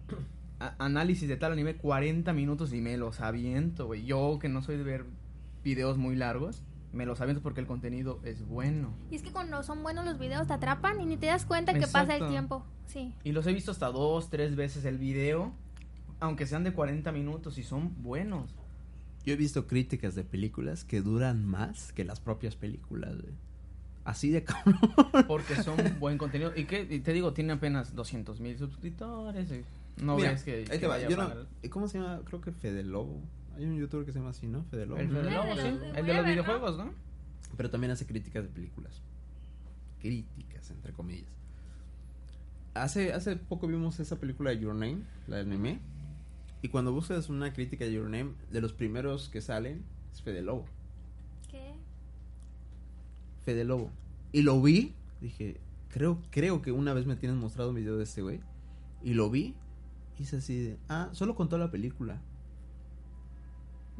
[0.78, 4.04] análisis de tal anime 40 minutos y me los aviento, güey.
[4.04, 5.04] Yo que no soy de ver
[5.64, 8.92] videos muy largos, me los aviento porque el contenido es bueno.
[9.10, 11.72] Y es que cuando son buenos los videos te atrapan y ni te das cuenta
[11.74, 12.64] que pasa el tiempo.
[12.86, 13.14] Sí.
[13.22, 15.52] Y los he visto hasta dos, tres veces el video,
[16.18, 18.54] aunque sean de 40 minutos y son buenos.
[19.24, 23.14] Yo he visto críticas de películas que duran más que las propias películas.
[24.04, 24.78] Así de cabrón.
[25.28, 26.52] Porque son buen contenido.
[26.56, 29.48] Y que y te digo, tiene apenas 200 mil suscriptores.
[29.98, 30.54] no Mira, ves que.
[30.54, 31.70] ahí que te va, vaya yo a no-.
[31.70, 32.22] ¿Cómo se llama?
[32.24, 33.20] Creo que Fede Lobo.
[33.60, 34.64] Hay un youtuber que se llama así, ¿no?
[34.64, 35.00] Fede Lobo.
[35.00, 35.68] El Fede Lobo, de sí.
[35.70, 36.90] los- El de los videojuegos, ¿no?
[37.56, 39.02] Pero también hace críticas de películas.
[40.00, 41.28] Críticas, entre comillas.
[42.74, 45.78] Hace, hace poco vimos esa película de Your Name, la de anime.
[46.62, 50.40] Y cuando buscas una crítica de Your Name, de los primeros que salen es Fede
[50.42, 50.64] Lobo.
[51.50, 51.74] ¿Qué?
[53.44, 53.90] Fede Lobo.
[54.32, 55.58] Y lo vi, dije,
[55.90, 58.40] creo, creo que una vez me tienes mostrado un video de este güey.
[59.02, 59.54] Y lo vi,
[60.18, 62.20] y es así de, ah, solo contó la película.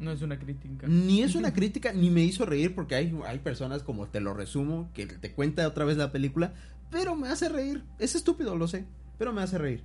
[0.01, 0.87] No es una crítica.
[0.87, 4.33] Ni es una crítica, ni me hizo reír porque hay, hay personas como te lo
[4.33, 6.53] resumo, que te cuenta otra vez la película,
[6.89, 7.83] pero me hace reír.
[7.99, 8.85] Es estúpido, lo sé,
[9.17, 9.83] pero me hace reír.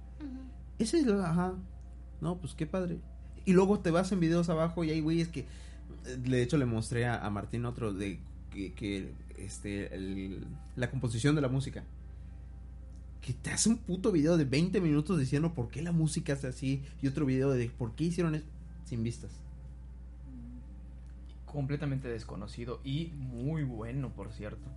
[0.79, 1.55] Ese es lo, ajá.
[2.21, 2.99] No, pues qué padre.
[3.45, 6.65] Y luego te vas en videos abajo y hay güeyes que, eh, de hecho le
[6.67, 8.19] mostré a, a Martín otro de
[8.51, 11.85] que, que, este, el- la composición de la música.
[13.21, 16.45] Que te hace un puto video de 20 minutos diciendo por qué la música es
[16.45, 18.47] así y otro video de por qué hicieron eso
[18.85, 19.31] sin vistas.
[21.61, 24.69] Completamente desconocido y muy bueno, por cierto.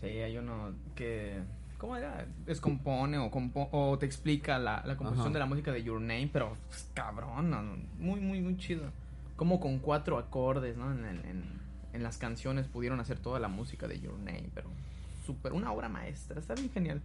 [0.00, 1.40] Sí, hay uno que...
[1.76, 2.24] ¿Cómo era?
[2.46, 5.32] Descompone o, compo- o te explica la, la composición Ajá.
[5.32, 7.62] de la música de Your Name, pero pues, cabrón, no,
[7.98, 8.84] muy, muy, muy chido.
[9.34, 10.92] Como con cuatro acordes, ¿no?
[10.92, 11.60] En, el- en-
[11.92, 14.70] en las canciones pudieron hacer toda la música de Your Name, pero
[15.26, 17.02] súper, una obra maestra, está bien genial.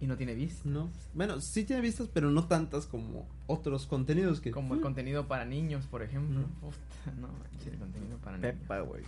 [0.00, 0.62] Y no tiene vista.
[0.68, 0.90] No.
[1.14, 4.50] Bueno, sí tiene vistas, pero no tantas como otros contenidos que.
[4.50, 6.40] Como el contenido para niños, por ejemplo.
[6.60, 6.76] Puta,
[7.20, 8.54] no, manches, el contenido para niños.
[8.60, 9.02] Pepa, güey.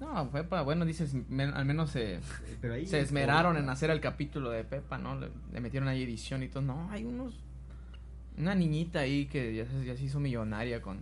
[0.00, 2.18] No, Pepa, bueno, dices, me- al menos se,
[2.62, 5.20] Pero ahí- se esmeraron en hacer el capítulo de Pepa, ¿no?
[5.20, 6.62] Le, le metieron ahí edición y todo.
[6.62, 7.38] No, hay unos...
[8.38, 11.00] Una niñita ahí que ya, se- ya se hizo millonaria con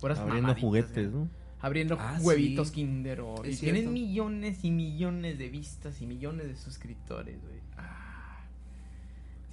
[0.00, 1.10] puras Abriendo juguetes.
[1.10, 1.28] ¿no?
[1.60, 2.74] Abriendo Ah, huevitos sí.
[2.74, 7.61] Kinder o- Es Y tienen millones y millones de vistas y millones de suscriptores, güey.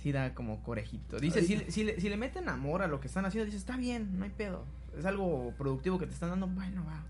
[0.01, 1.19] Sí da como corejito.
[1.19, 3.57] Dice, si, le- si, le, si le meten amor a lo que están haciendo, dice,
[3.57, 4.63] está bien, no hay pedo.
[4.97, 7.03] Es algo productivo que te están dando, bueno, va.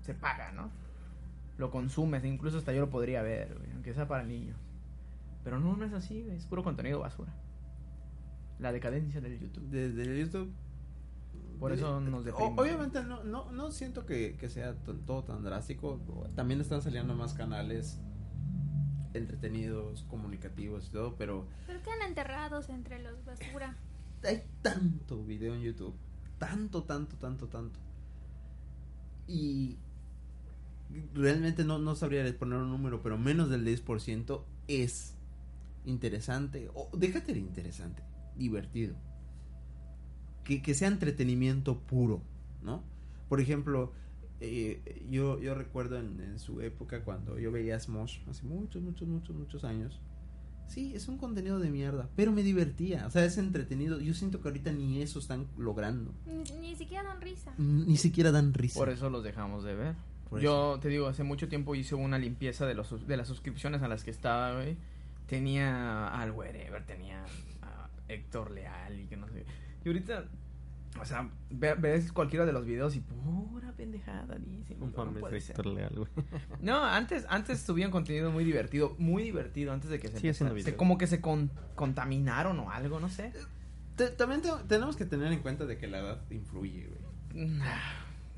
[0.00, 0.70] Se paga, ¿no?
[1.58, 4.56] Lo consumes, incluso hasta yo lo podría ver, güey, aunque sea para niños.
[5.44, 7.32] Pero no, no es así, es puro contenido basura.
[8.58, 9.68] La decadencia del YouTube.
[9.68, 10.50] Desde YouTube.
[11.58, 12.58] Por eso nos deprimimos.
[12.58, 14.74] Obviamente no, no, no siento que, que sea
[15.06, 16.00] todo tan drástico.
[16.34, 18.00] También están saliendo más canales
[19.14, 23.76] entretenidos, comunicativos y todo, pero Pero quedan enterrados entre los basura.
[24.22, 25.94] hay tanto video en YouTube.
[26.38, 27.78] Tanto, tanto, tanto, tanto.
[29.26, 29.76] Y
[31.14, 35.14] realmente no, no sabría poner un número, pero menos del 10% es
[35.84, 36.70] interesante.
[36.74, 38.02] O déjate de interesante,
[38.36, 38.96] divertido.
[40.44, 42.22] Que, que sea entretenimiento puro,
[42.62, 42.82] ¿no?
[43.28, 43.92] Por ejemplo,
[44.40, 49.06] eh, yo, yo recuerdo en, en su época cuando yo veía Smosh, hace muchos, muchos,
[49.06, 50.00] muchos, muchos años.
[50.70, 54.00] Sí, es un contenido de mierda, pero me divertía, o sea, es entretenido.
[54.00, 56.14] Yo siento que ahorita ni eso están logrando.
[56.26, 57.52] Ni, ni siquiera dan risa.
[57.58, 58.78] Ni siquiera dan risa.
[58.78, 59.94] Por eso los dejamos de ver.
[60.28, 63.82] Por Yo te digo, hace mucho tiempo hice una limpieza de, los, de las suscripciones
[63.82, 64.76] a las que estaba, güey.
[65.26, 67.24] Tenía al Wherever, tenía
[67.62, 69.44] a Héctor Leal y que no sé.
[69.84, 70.28] Y ahorita,
[71.00, 74.74] o sea, ve- ves cualquiera de los videos y pura pendejada, dice.
[74.76, 75.64] No no puede ser.
[75.66, 76.08] Leal, güey.
[76.60, 80.76] No, antes, antes subían contenido muy divertido, muy divertido, antes de que se, empezara- se-
[80.76, 83.32] como que se con- contaminaron o algo, no sé.
[83.96, 87.50] Te- también te- tenemos que tener en cuenta de que la edad influye, güey.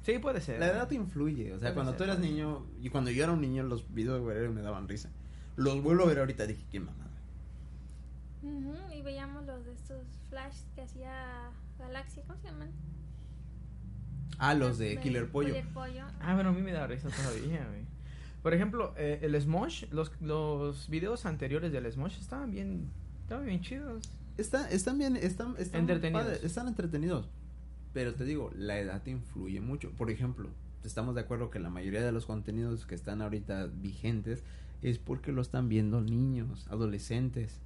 [0.03, 0.59] Sí, puede ser.
[0.61, 3.23] La edad influye, o sea, Puede cuando ser, tú eras puede niño, y cuando yo
[3.23, 5.11] era un niño, los videos de Guerrero me daban risa.
[5.57, 7.11] Los vuelvo a ver ahorita, dije, qué mamada.
[8.43, 11.51] Ujú, Y veíamos los de estos flash que hacía
[11.93, 12.23] Galaxia.
[12.27, 12.71] ¿Cómo se llaman?
[14.39, 15.49] Ah, los de Killer Pollo.
[15.49, 16.05] Killer Pollo.
[16.21, 17.83] Ah, bueno, a mí me da risa todavía, güey.
[18.43, 22.89] Por ejemplo, eh, el Smosh, los, los videos anteriores del Smosh estaban bien,
[23.21, 24.03] estaban bien chidos.
[24.39, 26.25] Está, están bien, están, están Entretenidos.
[26.25, 27.29] padres, están entretenidos.
[27.93, 29.91] Pero te digo, la edad influye mucho.
[29.91, 30.49] Por ejemplo,
[30.85, 34.43] estamos de acuerdo que la mayoría de los contenidos que están ahorita vigentes
[34.81, 37.61] es porque lo están viendo niños, adolescentes.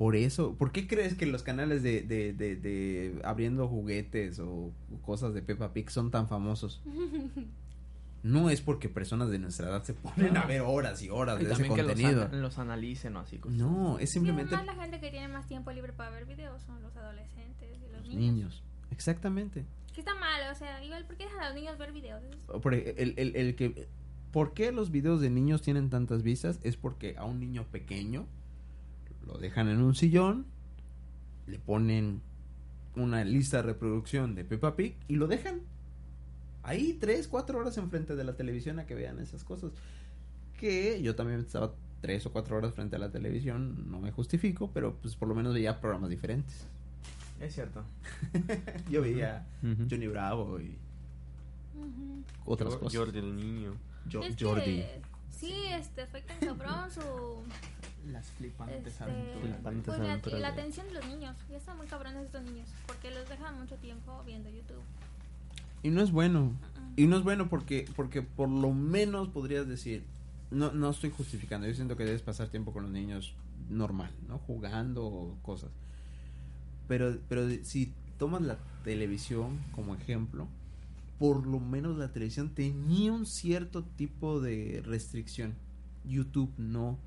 [0.00, 4.72] Por eso, ¿por qué crees que los canales de, de, de, de abriendo juguetes o
[5.02, 6.80] cosas de Peppa Pig son tan famosos?
[8.22, 11.46] No es porque personas de nuestra edad se ponen a ver horas y horas Y
[11.46, 12.24] de ese que los, contenido.
[12.26, 13.38] ana- los analicen o así.
[13.38, 13.56] cosas.
[13.56, 16.82] No, es simplemente Sí, la gente que tiene más tiempo libre para ver videos son
[16.82, 18.20] los adolescentes y los los niños.
[18.34, 18.62] niños.
[18.90, 19.64] Exactamente.
[19.94, 22.22] Que está mal, o sea, igual, ¿por qué dejan a los niños ver videos?
[22.62, 23.88] Por e- el, el, el que
[24.32, 26.60] ¿Por qué los videos de niños tienen tantas vistas?
[26.62, 28.26] Es porque a un niño pequeño
[29.26, 30.46] lo dejan en un sillón,
[31.46, 32.20] le ponen
[32.96, 35.60] una lista de reproducción de Peppa Pig y lo dejan
[36.62, 39.70] ahí tres, cuatro horas enfrente de la televisión a que vean esas cosas.
[40.58, 44.70] Que yo también estaba tres o cuatro horas frente a la televisión, no me justifico,
[44.72, 46.66] pero pues por lo menos veía programas diferentes.
[47.40, 47.82] Es cierto.
[48.90, 49.86] Yo veía Ujú.
[49.90, 50.76] Johnny Bravo y
[52.44, 52.98] otras cosas.
[52.98, 53.74] Jordi el niño.
[54.12, 54.84] Jo- Es que Jordi.
[55.30, 57.00] Sí, este, fue tan cabrón su...
[58.08, 59.40] Las flipantes Este, aventuras.
[59.54, 61.36] Flipantes pues la, aventuras la de- atención de los niños.
[61.50, 62.68] Ya están muy cabrones estos niños.
[62.86, 64.82] Porque los dejan mucho tiempo viendo YouTube.
[65.82, 66.52] Y no es bueno.
[66.96, 70.04] Y no es bueno porque, porque por lo menos podrías decir,
[70.50, 73.34] no, no estoy justificando, yo siento que debes pasar tiempo con los niños
[73.68, 74.38] normal, ¿no?
[74.38, 75.70] Jugando o cosas.
[76.88, 80.48] Pero, pero si tomas la televisión como ejemplo,
[81.18, 85.54] por lo menos la televisión tenía un cierto tipo de restricción.
[86.04, 86.98] YouTube no.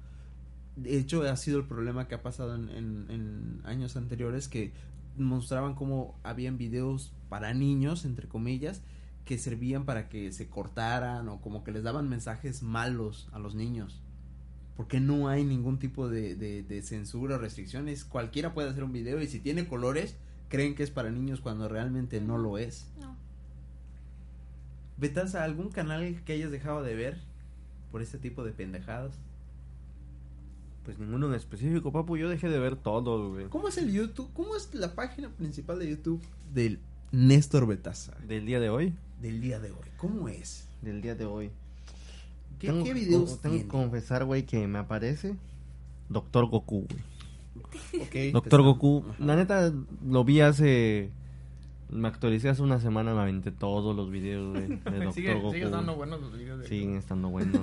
[0.76, 4.72] De hecho, ha sido el problema que ha pasado en, en- en años anteriores que
[5.18, 8.82] mostraban cómo habían videos para niños, entre comillas,
[9.26, 13.54] que servían para que se cortaran o como que les daban mensajes malos a los
[13.56, 14.02] niños.
[14.76, 18.04] Porque no hay ningún tipo de, de- de censura o restricciones.
[18.04, 20.16] Cualquiera puede hacer un video y si tiene colores,
[20.50, 22.88] creen que es para niños cuando realmente no lo es.
[23.00, 23.16] No.
[24.98, 27.18] Betasa, ¿algún canal que hayas dejado de ver
[27.92, 29.14] por este tipo de pendejadas?
[30.86, 32.18] Pues ninguno en específico, papu.
[32.18, 33.46] Yo dejé de ver todo, güey.
[33.48, 34.30] ¿Cómo es el YouTube?
[34.34, 36.22] ¿Cómo es la página principal de YouTube
[36.54, 36.80] del
[37.12, 38.14] Néstor Betasa?
[38.28, 38.94] Del día de hoy.
[39.22, 39.88] Del día de hoy.
[39.98, 40.68] ¿Cómo es?
[40.82, 41.52] Del día de hoy.
[42.60, 45.36] ¿Qué, Tengo- qué videos Tengo que confesar, güey, que me aparece
[46.10, 48.04] Doctor Goku, güey.
[48.04, 48.62] Ok, Doctor.
[48.64, 49.04] Goku.
[49.10, 49.24] Ajá.
[49.24, 49.72] La neta,
[50.06, 51.12] lo vi hace...
[51.90, 55.52] Me actualicé hace una semana, me aventé todos los videos güey, de Doctor Sigue, Goku.
[55.54, 57.62] sigue dando buenos los videos de Siguen estando buenos.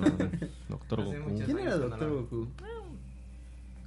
[0.69, 1.35] Doctor Hace Goku.
[1.45, 2.47] ¿Quién era Doctor Goku?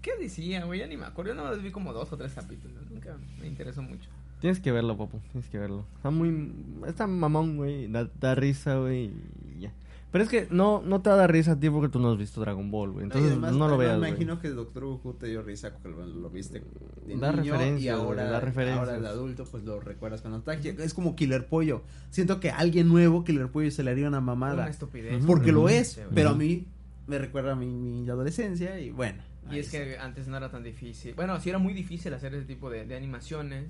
[0.04, 0.80] ¿Qué decía, güey?
[0.80, 1.32] Ya ni me acuerdo.
[1.32, 2.76] Yo nada más vi como dos o tres capítulos.
[2.90, 4.10] Nunca me interesó mucho.
[4.40, 5.18] Tienes que verlo, papu.
[5.32, 5.86] Tienes que verlo.
[5.96, 6.52] Está muy...
[6.86, 7.90] Está mamón, güey.
[7.90, 9.10] Da, da risa, güey.
[9.56, 9.72] y ya.
[10.12, 12.40] Pero es que no, no te da risa a ti porque tú no has visto
[12.42, 13.02] Dragon Ball, güey.
[13.02, 14.10] Y Entonces además, no lo veas, Me güey.
[14.10, 16.62] imagino que Doctor Goku te dio risa porque lo, lo viste
[17.06, 18.78] de Da niño y referencias, ahora, da referencias.
[18.88, 20.74] ahora de adulto pues lo recuerdas con nostalgia.
[20.78, 21.82] Es como Killer Pollo.
[22.10, 24.54] Siento que a alguien nuevo Killer Pollo se le haría una mamada.
[24.62, 25.24] Una estupidez.
[25.26, 26.66] Porque lo es, pero a mí
[27.08, 29.20] me recuerda a mi, mi adolescencia y bueno.
[29.50, 31.14] Y es que antes no era tan difícil.
[31.14, 33.66] Bueno, sí era muy difícil hacer ese tipo de, de animaciones.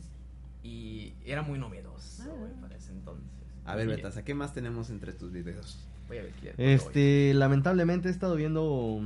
[0.62, 3.26] Y era muy novedoso, güey, para ese entonces.
[3.66, 5.78] A ver, Betasa, ¿qué más tenemos entre tus videos?
[6.08, 6.66] Voy a ver quién- voy.
[6.66, 9.00] Este, lamentablemente he estado viendo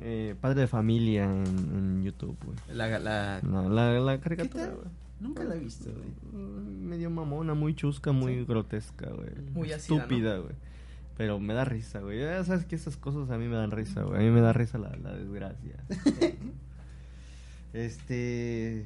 [0.00, 2.56] eh, Padre de Familia en, en YouTube, güey.
[2.76, 3.40] La, la...
[3.42, 4.86] No, la, la ¿Qué caricatura, güey.
[5.20, 6.08] Nunca la he visto, güey.
[6.44, 8.44] Mm, Medio mamona, muy chusca, muy Sí.
[8.44, 9.30] grotesca, güey.
[9.54, 9.70] Muy.
[9.72, 10.54] Estúpida, güey.
[11.16, 12.20] Pero me da risa, güey.
[12.20, 14.18] Ya sabes que esas cosas a mí me dan risa, güey.
[14.20, 15.76] A mí me da risa la, la desgracia.
[17.72, 18.84] este...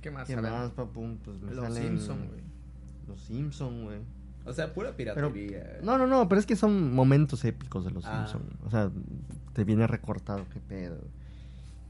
[0.00, 0.26] ¿Qué más?
[0.26, 1.16] ¿Qué más, papu?
[1.24, 1.82] Pues me Los salen...
[1.82, 2.40] Simpson, güey.
[3.06, 3.98] Los Simpson, güey.
[4.44, 5.78] O sea, pura Pero, piratería.
[5.84, 8.26] no, no, no, pero es que son momentos épicos de los Ah.
[8.26, 8.56] Simpsons.
[8.64, 8.90] O sea,
[9.52, 10.98] te viene recortado, qué pedo.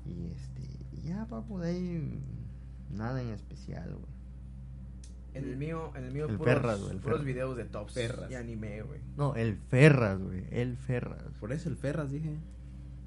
[0.05, 0.63] Y este,
[1.03, 2.21] y ya, papu, de ahí
[2.91, 4.12] nada en especial, güey.
[5.35, 7.25] En el mío, en el mío, El puros, Ferras, güey, el puros Ferras.
[7.27, 8.31] videos de tops Ferras.
[8.31, 9.01] y anime, güey.
[9.17, 11.23] No, el Ferras, güey, el Ferras.
[11.41, 12.37] Por eso el Ferras, dije.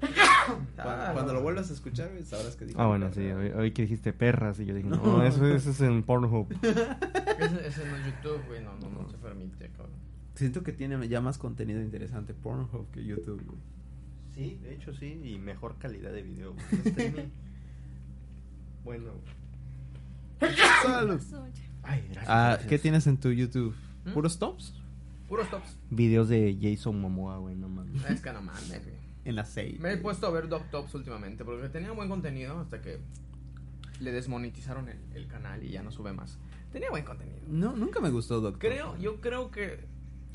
[0.46, 1.38] Cuando, Ah, cuando no.
[1.38, 2.76] lo vuelvas a escuchar, güey, sabrás que dije.
[2.80, 5.22] Ah, bueno, sí, hoy, hoy que dijiste perras y yo dije, no, No.
[5.24, 6.46] eso, eso es en Pornhub.
[6.62, 8.62] Ese, ese no es YouTube, güey.
[8.62, 9.94] No, no, no se permite, cabrón.
[10.34, 13.58] Siento que tiene ya más contenido interesante Pornhub que YouTube, güey.
[14.34, 16.52] Sí, de hecho sí, y mejor calidad de video.
[16.54, 17.28] güey.
[18.84, 19.10] bueno.
[20.82, 21.20] Salud.
[21.86, 22.24] Ay, gracias.
[22.28, 22.68] Ah, gracias.
[22.68, 23.74] ¿qué tienes en tu YouTube?
[24.04, 24.12] ¿Mm?
[24.12, 24.74] ¿Puros tops?
[25.28, 25.76] Puros tops.
[25.90, 28.04] Videos de Jason Momoa, güey, no mames.
[28.08, 28.96] Es que no mames, güey.
[29.24, 29.80] En la 6.
[29.80, 33.00] Me he puesto a ver Doc Tops últimamente porque tenía buen contenido hasta que
[33.98, 36.38] le desmonetizaron el, el canal y ya no sube más.
[36.70, 37.38] Tenía buen contenido.
[37.48, 38.60] No, nunca me gustó Doctor.
[38.70, 39.84] Creo, yo creo que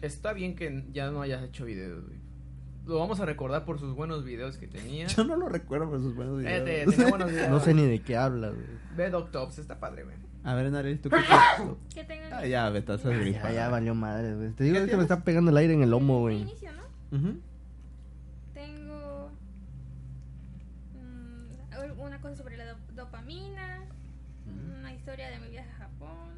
[0.01, 2.19] está bien que ya no hayas hecho videos, güey.
[2.85, 5.05] Lo vamos a recordar por sus buenos videos que tenía.
[5.15, 6.89] Yo no lo recuerdo por sus buenos Eh, videos.
[6.89, 7.49] te- tenía buenos videos.
[7.49, 8.65] No sé ni de qué hablas, güey.
[8.97, 10.15] Ve Doc Tops, está padre, güey.
[10.43, 11.77] A ver, Narel, ¿tú qué piensas?
[11.93, 14.49] ¿Qué tengo Ah, ya, Beta, estás Ya, ya valió madre, güey.
[14.51, 14.97] Te digo ¿Qué es que tienes?
[14.97, 16.41] me está pegando el aire en el lomo, güey.
[16.41, 17.17] inicio, ¿no?
[17.17, 17.39] Ujú.
[18.53, 19.29] Tengo
[20.95, 23.79] mm, una cosa sobre la dop- dopamina,
[24.79, 26.31] una historia de mi viaje a Japón,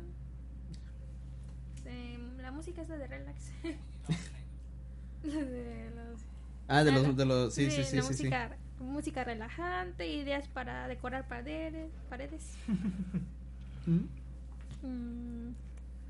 [1.86, 3.52] de la música esa de relax.
[5.24, 6.20] de los,
[6.68, 8.24] Ah, de Ah, los, de los, sí, sí, de sí, la sí, sí.
[8.24, 12.58] música, música relajante, ideas para decorar paredes, paredes.
[13.88, 14.88] Ujú.
[14.88, 15.54] Mm,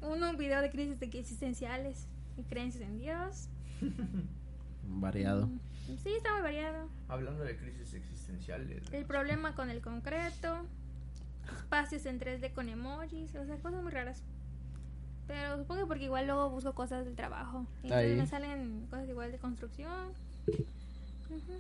[0.02, 2.08] un, un video de crisis de- existenciales
[2.38, 3.48] y creencias en Dios.
[4.88, 5.48] Variado.
[5.48, 5.60] Mm,
[6.04, 6.88] sí, está muy variado.
[7.08, 8.84] Hablando de crisis existenciales.
[8.92, 10.66] El problema con el concreto,
[11.58, 14.22] espacios en 3D con emojis, o sea, cosas muy raras.
[15.28, 17.66] Pero supongo que porque igual luego busco cosas del trabajo.
[17.82, 20.10] Y entonces me salen cosas igual de construcción.
[20.48, 21.54] Ujú.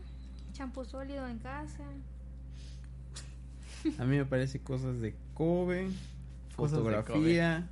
[0.51, 1.83] Champú sólido en casa.
[3.99, 5.87] A mí me parece cosas de Kobe,
[6.55, 7.67] Cosas de fotografía,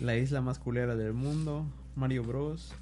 [0.00, 2.74] la isla más culera del mundo, Mario Bros.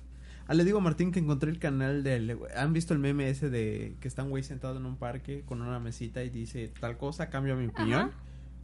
[0.47, 2.37] Ah, le digo a Martín que encontré el canal del...
[2.57, 5.63] ¿Han visto el meme ese de que está un güey sentado en un parque con
[5.63, 8.01] una mesita y dice tal cosa, cambia mi opinión?
[8.01, 8.11] Ajá.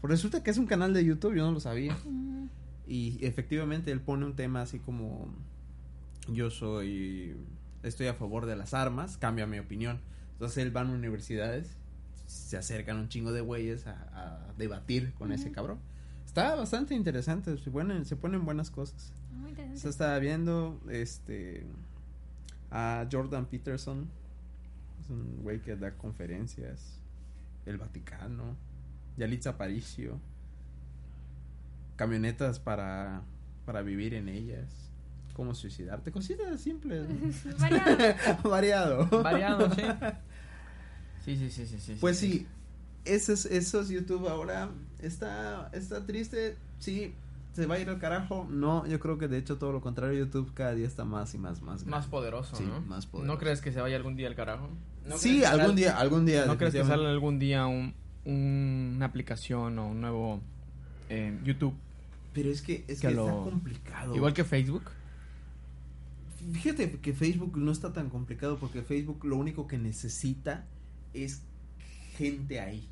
[0.00, 1.94] Pues resulta que es un canal de YouTube, yo no lo sabía.
[1.94, 2.48] Ujú.
[2.86, 5.28] Y efectivamente él pone un tema así como
[6.28, 7.36] yo soy
[7.82, 10.00] estoy a favor de las armas, cambia mi opinión.
[10.32, 11.76] Entonces él va a universidades,
[12.28, 15.80] se acercan un chingo de güeyes a, a debatir con ese cabrón.
[16.24, 19.12] Está bastante interesante, se ponen, se ponen buenas cosas.
[19.32, 19.80] Muy interesante.
[19.80, 21.66] Se estaba viendo este
[22.70, 24.08] a Jordan Peterson,
[25.00, 27.00] es un güey que da conferencias,
[27.66, 28.56] el Vaticano,
[29.16, 30.20] Yalitza Aparicio,
[31.96, 33.22] camionetas para,
[33.64, 34.68] para vivir en ellas,
[35.32, 37.06] cómo suicidarte, cositas simples.
[37.58, 38.36] Variado.
[38.42, 39.22] Variado.
[39.22, 39.82] Variado, sí.
[41.36, 41.96] Sí, sí, sí, sí, sí.
[42.00, 42.46] Pues sí,
[43.04, 47.12] esos, esos YouTube ahora está, está triste, sí,
[47.52, 48.46] se va a ir al carajo.
[48.50, 51.38] No, yo creo que de hecho todo lo contrario, YouTube cada día está más y
[51.38, 51.84] más, más.
[51.86, 52.80] Más poderoso, Sí, ¿no?
[52.82, 53.32] más poderoso.
[53.32, 54.70] ¿No crees que se vaya algún día al carajo?
[55.06, 56.46] ¿No sí, algún día, algún día.
[56.46, 60.40] ¿No crees que salga algún día un, un- una aplicación o un nuevo
[61.08, 61.74] eh, YouTube?
[62.34, 64.14] Pero es que, es que que, lo- está complicado.
[64.14, 64.84] Igual que Facebook.
[66.52, 70.64] Fíjate que Facebook no está tan complicado porque Facebook lo único que necesita
[71.14, 71.42] es
[72.16, 72.88] gente ahí.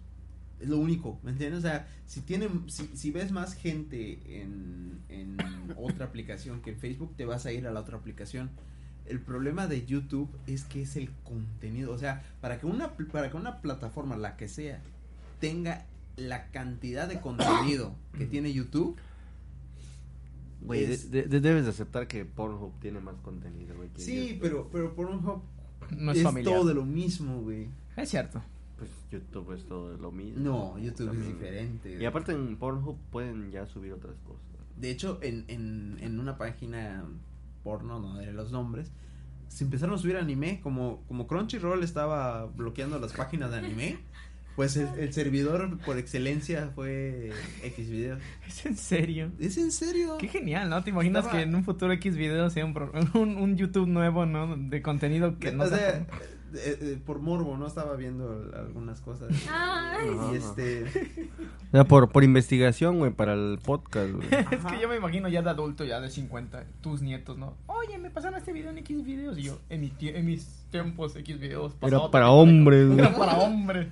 [0.61, 1.59] Es lo único, ¿me entiendes?
[1.59, 5.37] O sea, si tienen, si, si ves más gente en, en
[5.76, 8.50] otra aplicación que en Facebook, te vas a ir a la otra aplicación.
[9.05, 11.92] El problema de YouTube es que es el contenido.
[11.92, 14.81] O sea, para que una, para que una plataforma, la que sea,
[15.40, 15.85] tenga
[16.16, 18.96] la cantidad de contenido que tiene YouTube,
[20.62, 23.90] Güey, es- de- de- debes de aceptar que Pornhub tiene más contenido, güey.
[23.96, 24.40] Sí, YouTube.
[24.40, 25.22] pero, pero por un
[25.96, 27.68] No es, es todo de lo mismo, güey.
[27.96, 28.42] Es cierto.
[28.78, 30.38] Pues YouTube es todo de lo mismo.
[30.44, 31.96] No, YouTube es diferente.
[32.00, 34.42] Y aparte en Pornhub pueden ya subir otras cosas.
[34.76, 37.04] De hecho, en, en, en una página
[37.64, 38.92] porno, no diré los nombres,
[39.48, 43.98] se empezaron a subir anime, como, como Crunchyroll estaba bloqueando las páginas de anime,
[44.56, 47.32] pues el, el servidor por excelencia fue
[47.62, 48.20] Xvideos.
[48.46, 49.30] ¿Es en serio?
[49.38, 50.18] ¿Es en serio?
[50.18, 50.85] Qué genial, ¿no?
[50.85, 53.88] ¿Te imaginas Estaba- que en un futuro X video sea un, pro- un, un YouTube
[53.88, 54.54] nuevo, ¿no?
[54.59, 56.06] De contenido que no o sea, sea...
[56.54, 57.66] eh, eh, por morbo, ¿no?
[57.66, 59.28] Estaba viendo algunas cosas.
[59.50, 60.09] Ay.
[60.32, 60.85] Y este...
[61.68, 64.28] O sea, por, por investigación, güey, para el podcast, güey.
[64.32, 67.54] Es que yo me imagino ya de adulto, ya de 50, tus nietos, ¿no?
[67.66, 70.64] Oye, me pasaron este video en X videos y yo, en, mi tie- en mis
[70.70, 71.74] tiempos X videos.
[71.82, 72.98] Era para hombres, güey.
[73.00, 73.90] Era para hombre.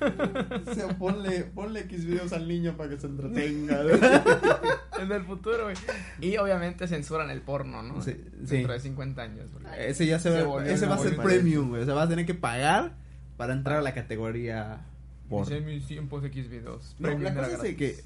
[0.66, 3.82] O sea, ponle, ponle Xvideos al niño para que se entretenga.
[5.00, 5.76] En el futuro, güey.
[6.20, 8.02] Y obviamente censuran el porno, ¿no?
[8.02, 8.78] Sí, Dentro sí.
[8.78, 9.50] de 50 años.
[9.78, 11.80] Ese ya se, Se va, volvió ese va a ser premium, güey.
[11.80, 12.96] O sea, vas a tener que pagar
[13.38, 14.82] para entrar a la categoría
[15.30, 15.46] por.
[15.46, 16.96] Hice mis tiempos X videos.
[16.98, 18.04] No, la cosa es de que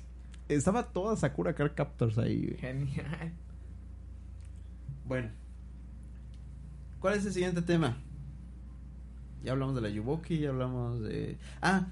[0.49, 2.59] estaba toda Sakura Card Captors ahí, güey.
[2.59, 3.33] Genial.
[5.05, 5.31] Bueno.
[7.01, 7.99] ¿Cuál es el siguiente tema?
[9.45, 11.37] Ya hablamos de la Yuboki, ya hablamos de...
[11.63, 11.87] Ah,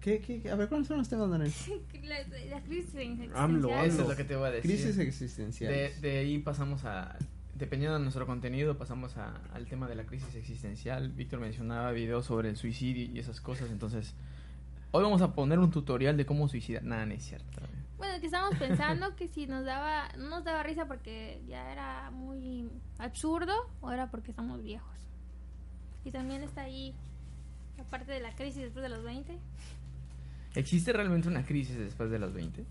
[0.00, 0.50] ¿qué, qué, qué?
[0.50, 1.52] A ver, ¿cuáles son los temas, Daniel?
[2.04, 2.16] la,
[2.50, 2.94] la crisis
[3.34, 3.86] AMLO, existencial.
[3.86, 4.70] Eso es lo que te voy a decir.
[4.70, 6.00] Crisis De, existenciales.
[6.00, 7.16] de ahí pasamos a.
[7.54, 11.10] Dependiendo de nuestro contenido, pasamos a- al tema de la crisis existencial.
[11.12, 13.70] Víctor mencionaba videos sobre el suicidio y esas cosas.
[13.70, 14.14] Entonces,
[14.90, 16.82] hoy vamos a poner un tutorial de cómo suicidar.
[16.84, 17.60] Nada, no es cierto.
[17.96, 22.10] Bueno, que estábamos pensando que si nos daba, no nos daba risa porque ya era
[22.10, 25.05] muy absurdo o era porque estamos viejos.
[26.06, 26.94] Y también está ahí
[27.76, 29.36] la parte de la crisis después de los 20.
[30.54, 32.64] ¿Existe realmente una crisis después de los 20?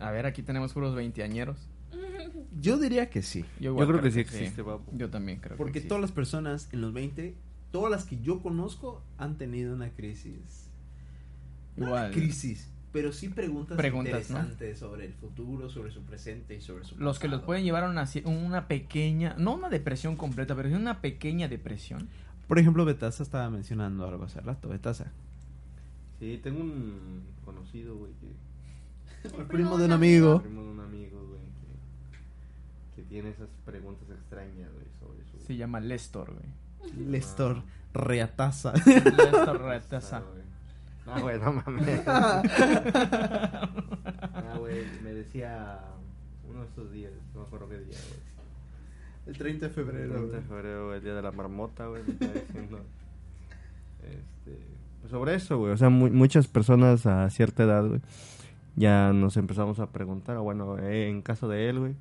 [0.00, 1.56] A ver, aquí tenemos puros veinteañeros.
[2.60, 3.44] Yo diría que sí.
[3.60, 4.90] Yo igual creo que sí existe, papu.
[4.96, 5.88] Yo también creo Porque que sí.
[5.88, 7.36] todas las personas en los 20,
[7.70, 10.68] todas las que yo conozco han tenido una crisis.
[11.76, 12.10] No una Igual.
[12.12, 14.38] crisis, pero sí preguntas, Preguntas, ¿no?
[14.40, 17.84] interesantes sobre el futuro, sobre su presente y sobre su Los que los pueden llevar
[17.84, 22.08] a una, una pequeña, no una depresión completa, pero sí una pequeña depresión.
[22.50, 24.68] Por ejemplo, Betasa estaba mencionando algo hace rato.
[24.68, 25.12] Betasa.
[26.18, 28.26] Sí, tengo un conocido, güey, que...
[29.28, 30.42] El primo primo de un amigo.
[30.42, 31.42] primo de un amigo, güey,
[32.96, 35.38] que, que tiene esas preguntas extrañas, güey, sobre su...
[35.46, 37.06] Se llama Lestor, güey.
[37.06, 37.62] Lestor
[37.94, 38.72] Reataza.
[38.84, 40.24] Lestor Retaza.
[41.06, 42.02] No, güey, no mames.
[42.04, 42.42] Ah,
[44.58, 45.78] güey, me decía
[46.48, 48.29] uno de estos días, no me acuerdo qué día, güey.
[49.30, 50.14] El 30 de El febrero.
[50.14, 52.80] 30 de febrero, güey, el día de la marmota, güey, diciendo.
[54.02, 54.58] Este,
[55.00, 58.00] pues sobre eso, güey, o sea, mu- muchas personas a cierta edad, güey,
[58.76, 61.92] ya nos empezamos a preguntar, o bueno, eh, en caso de él, güey,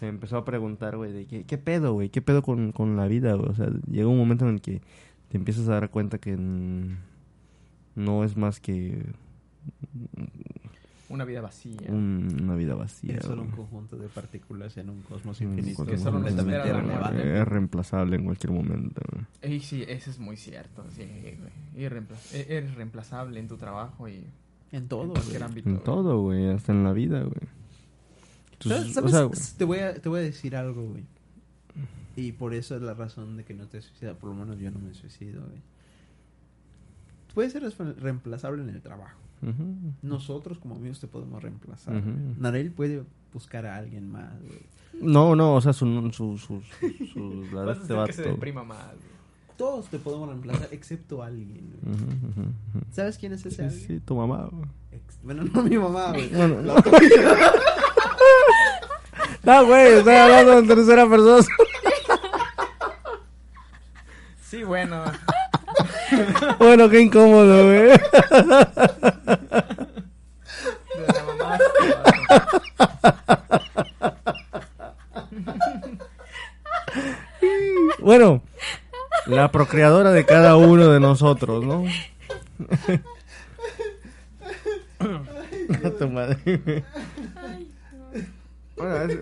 [0.00, 3.06] se empezó a preguntar, güey, de qué, qué pedo, güey, qué pedo con, con la
[3.06, 4.80] vida, güey, o sea, llega un momento en el que
[5.28, 9.04] te empiezas a dar cuenta que no es más que
[11.10, 11.76] Una vida vacía.
[11.88, 13.16] un- una vida vacía.
[13.18, 15.84] Es solo un conjunto de partículas en un cosmos infinito.
[15.84, 16.82] que solo irrelevante.
[16.84, 17.40] muerte.
[17.40, 19.02] Es reemplazable en cualquier momento.
[19.42, 20.84] Ey, sí, eso es muy cierto.
[20.96, 21.86] Sí, güey.
[22.32, 24.24] E- eres reemplazable en tu trabajo y
[24.72, 25.02] En todo.
[25.04, 25.48] en cualquier güey.
[25.50, 25.68] ámbito.
[25.68, 25.84] En güey.
[25.84, 27.48] todo, güey, hasta en la vida, güey.
[28.60, 28.96] ¿Sabes?
[28.96, 31.04] O sea, güey, te, voy a, te voy a decir algo, güey.
[32.16, 34.16] Y por eso es la razón de que no te suicidas.
[34.16, 35.60] Por lo menos yo no me suicido, güey.
[37.34, 37.64] Puede ser
[38.00, 39.18] reemplazable en el trabajo.
[40.02, 41.94] Nosotros como amigos te podemos reemplazar.
[42.38, 44.60] Narel puede buscar a alguien más, güey.
[45.00, 48.12] No, no, o sea, su, su, su, su, su- la de Vas a este que
[48.12, 48.34] se vato.
[48.34, 48.86] deprima más.
[48.86, 49.14] güey.
[49.56, 51.94] Todos te podemos reemplazar excepto alguien, güey.
[52.92, 53.86] ¿Sabes quién es ese Sí, alguien?
[53.86, 54.64] sí, tu mamá, güey.
[54.92, 56.28] Ex- Bueno, no mi mamá, güey.
[56.28, 56.74] Bueno, no.
[59.44, 61.46] No, güey, estoy hablando en tercera persona.
[64.42, 65.04] Sí, bueno.
[66.58, 67.88] Bueno, qué incómodo, güey.
[67.88, 67.98] De
[71.12, 71.58] la mamá.
[78.00, 78.42] Bueno,
[79.26, 81.84] la procreadora de cada uno de nosotros, ¿no?
[85.98, 86.84] tu madre.
[88.76, 89.18] Bueno, eso,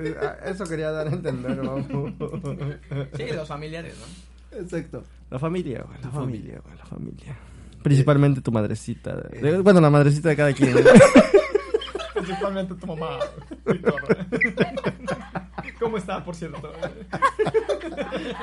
[0.47, 1.87] eso quería dar a entender, vamos.
[3.17, 4.59] Sí, los familiares, ¿no?
[4.59, 5.05] Exacto.
[5.31, 7.37] La familia, güey, la Tu familia, güey, la familia.
[7.83, 9.17] Principalmente tu madrecita.
[9.17, 10.75] de- Bueno, la madrecita de cada quien.
[12.15, 13.19] Principalmente tu mamá,
[13.65, 14.03] Víctor.
[15.81, 16.61] ¿Cómo está, por cierto?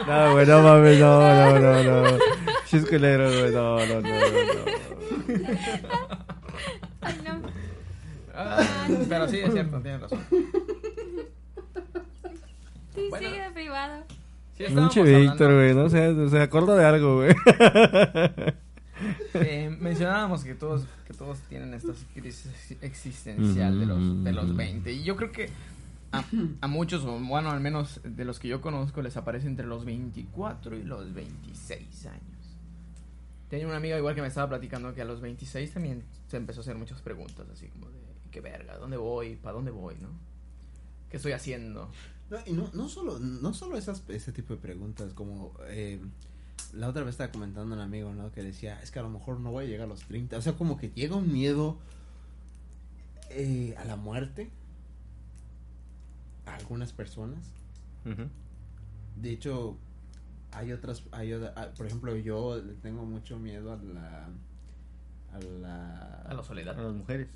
[0.08, 2.18] No, güey, no mames, no, no, no, no.
[2.66, 4.20] Chisculero, güey, no, no, no, no,
[7.02, 7.42] Ay, no.
[8.36, 8.64] Ah,
[9.08, 10.20] pero sí, es cierto, tienes razón.
[12.96, 13.28] Sí, Bueno.
[13.30, 14.04] sigue de privado.
[14.58, 17.34] Sí, Pinche Víctor, güey, no sé, se acuerda de algo, güey.
[19.34, 24.92] Eh, mencionábamos que todos que todos tienen esta crisis existencial de los de los 20
[24.92, 25.50] y yo creo que
[26.12, 26.24] a,
[26.62, 29.86] a muchos o bueno al menos de los que yo conozco les aparece entre los
[29.86, 32.24] 24 y los 26 años.
[33.50, 36.60] Tenía una amiga igual que me estaba platicando que a los 26 también se empezó
[36.60, 38.00] a hacer muchas preguntas así como de
[38.32, 40.10] qué verga dónde voy para dónde voy no
[41.10, 41.90] qué estoy haciendo
[42.30, 46.00] No, y no, no solo, no solo esas, ese tipo de preguntas, como eh,
[46.74, 48.32] la otra vez estaba comentando un amigo, ¿no?
[48.32, 50.38] Que decía, es que a lo mejor no voy a llegar a los 30.
[50.38, 51.78] O sea, como que llega un miedo
[53.30, 54.50] eh, a la muerte
[56.46, 57.40] a algunas personas.
[59.18, 59.78] De hecho,
[60.52, 64.28] hay otras, hay otra- ah, por ejemplo, yo le tengo mucho miedo a la...
[65.34, 66.22] A la...
[66.28, 67.28] a la soledad A las mujeres.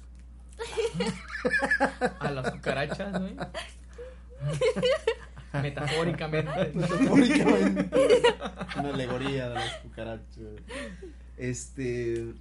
[2.20, 3.36] a las cucarachas güey
[5.62, 7.90] metafóricamente Metafóricamente.
[8.78, 10.44] Una alegoría de las cucarachas.
[11.38, 12.34] Este.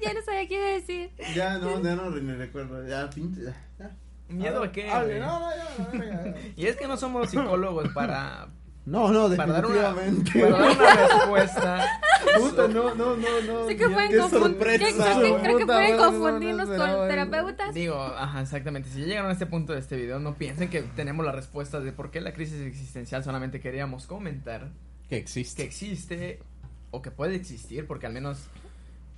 [0.00, 1.10] Ya no sabía qué iba a decir.
[1.34, 2.86] Ya no, ya no me recuerdo.
[2.86, 3.42] Ya, pinche.
[3.42, 3.96] ya, ya.
[4.28, 5.20] miedo a qué Hable, güey?
[5.20, 6.34] No, no, ya, no.
[6.56, 8.48] Y es que no somos psicólogos para,
[8.90, 10.40] No, no, para, dar, una, definitivamente.
[10.40, 12.00] para dar una respuesta.
[12.38, 13.68] Puta, no, no, no, no.
[13.68, 14.58] Sí que pueden confundir.
[14.58, 17.72] Creo que, pueden confundirnos no, no, con no, terapeutas.
[17.74, 18.88] Digo, ajá, exactamente.
[18.88, 21.84] Si ya llegaron a este punto de este video, no piensen que tenemos las respuestas
[21.84, 23.22] de por qué la crisis existencial.
[23.22, 24.70] Solamente queríamos comentar
[25.08, 25.62] Que existe.
[25.62, 26.42] que existe
[26.90, 28.48] o que puede existir, porque al menos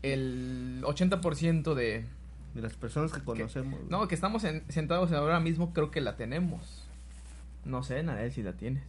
[0.02, 2.04] el 80% de...
[2.54, 3.80] De las personas que conocemos.
[3.88, 6.86] No, que estamos en- sentados ahora mismo, creo que la tenemos.
[7.64, 8.82] No sé, Nadel, si la tienes.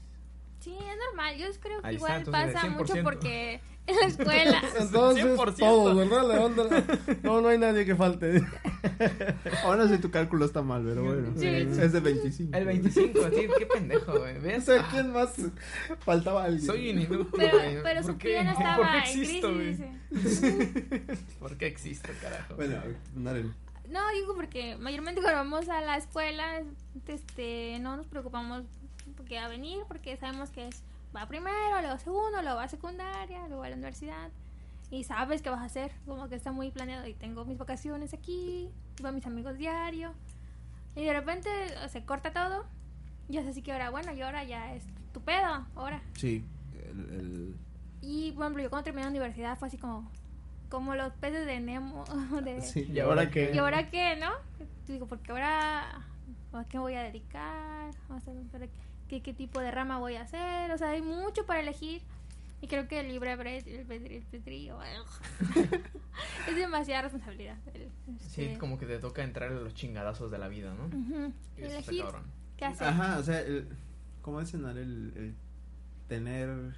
[0.63, 1.35] Sí, es normal.
[1.37, 3.03] Yo creo que Ahí está, igual entonces, pasa mucho 100%.
[3.03, 4.61] porque en la escuela.
[4.79, 5.55] Entonces, 100%.
[5.57, 6.83] todos, ¿verdad?
[7.21, 8.41] No, no hay nadie que falte.
[9.63, 11.33] Ahora sí tu cálculo está mal, pero bueno.
[11.35, 11.47] Sí.
[11.47, 12.57] Es de 25.
[12.57, 14.37] El 25, sí, qué pendejo, güey.
[14.37, 14.63] O ¿Ves?
[14.63, 15.33] sea, Ah, ¿quién más?
[15.99, 16.65] Faltaba alguien.
[16.65, 17.83] soy un inútil, Pero, güey.
[17.83, 18.27] pero ¿Por su qué?
[18.29, 20.23] pie no ¿Por estaba qué en existo, crisis, güey?
[20.23, 21.17] dice.
[21.39, 22.55] ¿Por qué existo, carajo?
[22.55, 22.77] Bueno,
[23.15, 23.53] Narel.
[23.89, 26.63] No, digo porque mayormente cuando vamos a la escuela,
[27.07, 28.63] este, no nos preocupamos
[29.33, 30.83] porque va a venir, porque sabemos que es,
[31.15, 34.29] va primero, luego segundo, luego va a secundaria, luego a la universidad.
[34.91, 37.07] Y sabes qué vas a hacer, como que está muy planeado.
[37.07, 38.69] Y tengo mis vacaciones aquí,
[38.99, 40.13] veo a mis amigos diario.
[40.95, 41.49] Y de repente
[41.89, 42.65] se corta todo.
[43.27, 45.99] Y es así que ahora, bueno, y ahora ya es tu pedo, ahora.
[46.13, 46.45] Sí.
[46.75, 47.55] El, el-
[48.01, 50.11] Y, por ejemplo, yo cuando terminé la universidad fue así como,
[50.69, 52.03] como los peces de Nemo,
[52.43, 52.61] de...
[52.61, 52.87] sí.
[52.93, 53.51] ¿Y ahora qué?
[53.51, 54.29] ¿Y ahora qué, no?
[54.87, 56.05] Digo, porque ahora
[56.53, 58.31] a qué voy a dedicar, o sea,
[59.07, 62.01] qué, qué tipo de rama voy a hacer, o sea, hay mucho para elegir
[62.61, 64.77] y creo que el libre albedrío-
[66.47, 67.57] es demasiada responsabilidad.
[67.73, 67.89] el-
[68.19, 70.85] Sí, este, como que te toca entrar en los chingadazos de la vida, ¿no?
[71.57, 72.05] eso está elegir
[72.57, 72.87] qué hacer.
[72.87, 73.67] Ajá, o sea, el,
[74.21, 74.65] ¿cómo dicen?
[74.65, 75.35] El, el
[76.07, 76.75] tener.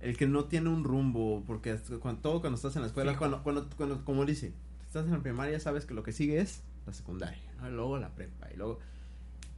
[0.00, 3.42] El que no tiene un rumbo, porque cuando, todo cuando estás en la escuela, cuando,
[3.42, 4.54] cuando, cuando, como dice,
[4.86, 7.68] estás en la primaria, sabes que lo que sigue es la secundaria, ¿no?
[7.68, 8.78] Luego la prepa, y luego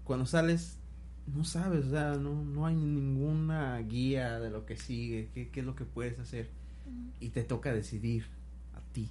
[0.03, 0.79] cuando sales,
[1.27, 5.61] no sabes, o sea, no, no hay ninguna guía de lo que sigue, qué, qué
[5.61, 6.49] es lo que puedes hacer,
[7.21, 8.27] y te toca decidir
[8.75, 9.09] a ti.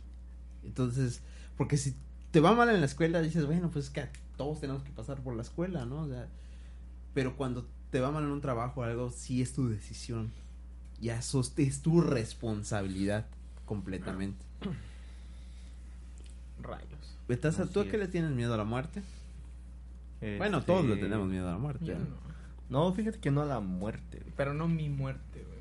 [0.64, 1.22] Entonces,
[1.57, 1.95] porque si
[2.32, 4.07] te va mal en la escuela, dices, bueno, pues es que
[4.38, 6.01] todos tenemos que pasar por la escuela, ¿no?
[6.01, 6.28] O sea,
[7.14, 10.32] pero cuando te va mal en un trabajo o algo, sí es tu decisión.
[10.99, 13.26] Ya sos, es tu responsabilidad
[13.66, 14.43] completamente.
[16.62, 17.18] Rayos.
[17.28, 17.99] Betasa, ¿tú a qué es.
[17.99, 19.01] le tienes miedo a la muerte?
[20.22, 21.97] Este, Bueno, todos le tenemos miedo a la muerte.
[22.69, 22.93] ¿no?
[22.93, 24.19] fíjate que no a la muerte.
[24.19, 24.34] güey.
[24.38, 25.59] Pero no mi muerte, güey.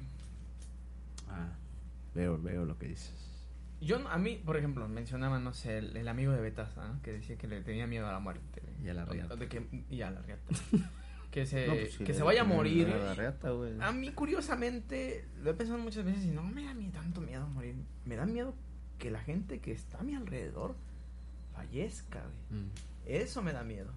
[1.29, 1.49] Ah,
[2.15, 3.15] veo, veo lo que dices.
[3.81, 7.01] Yo, no- a mí, por ejemplo, mencionaba, no sé, el, el amigo de Betasa, ¿no?
[7.03, 8.61] que decía que le tenía miedo a la muerte.
[8.63, 8.87] güey.
[8.87, 9.37] Y a la riata.
[9.37, 10.43] De que, y a la riata.
[11.31, 12.89] que se, No, pues, sí, que se vaya a morir.
[12.89, 13.81] le- la reata, güey.
[13.81, 17.45] A mí, curiosamente, lo he pensado muchas veces y no me da ni tanto miedo
[17.45, 17.77] a morir.
[18.05, 18.55] Me da miedo
[18.99, 20.75] que la gente que está a mi alrededor
[21.55, 22.63] fallezca, güey.
[22.63, 22.71] Mm,
[23.07, 23.93] Eso me da miedo.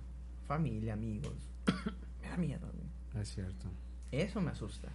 [0.53, 1.49] Familia, amigos.
[2.21, 3.23] me da miedo, güey.
[3.23, 3.65] es cierto.
[4.11, 4.89] Eso me asusta.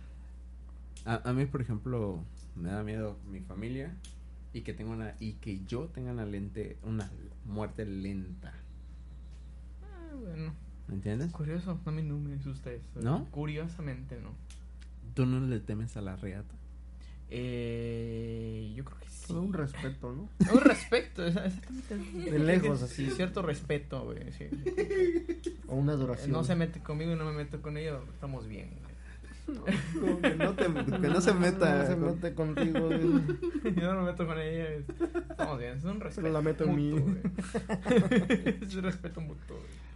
[1.04, 2.22] A, a mí, por ejemplo,
[2.54, 3.92] me da miedo mi familia
[4.52, 7.10] y que tenga una y que yo tenga una lente, una
[7.44, 8.54] muerte lenta.
[9.82, 10.54] Ah, bueno.
[10.86, 11.32] ¿Me entiendes?
[11.32, 13.00] Curioso, a mí no me asusta eso.
[13.00, 13.24] ¿No?
[13.32, 14.30] Curiosamente, no.
[15.14, 16.54] ¿Tú no le temes a la reata?
[17.30, 19.26] Eh, yo creo que sí.
[19.28, 20.28] Todo un respeto, ¿no?
[20.52, 22.30] Un respeto, exactamente.
[22.30, 23.10] De lejos, así.
[23.10, 24.32] Cierto respeto, güey.
[24.32, 24.48] sí.
[25.66, 26.30] O una adoración.
[26.32, 28.70] No se mete conmigo y no me meto con ella, estamos bien.
[28.70, 28.88] güey.
[30.00, 31.78] Como que no, te- que no se meta.
[31.78, 33.74] No se mete contigo, güey.
[33.76, 34.84] Yo no me meto con ella, es-
[35.30, 35.76] estamos bien.
[35.78, 36.28] Es un respeto.
[36.28, 36.90] la meto en mí.
[36.92, 38.58] mutuo, güey.
[38.62, 39.88] es un respeto mutuo, güey.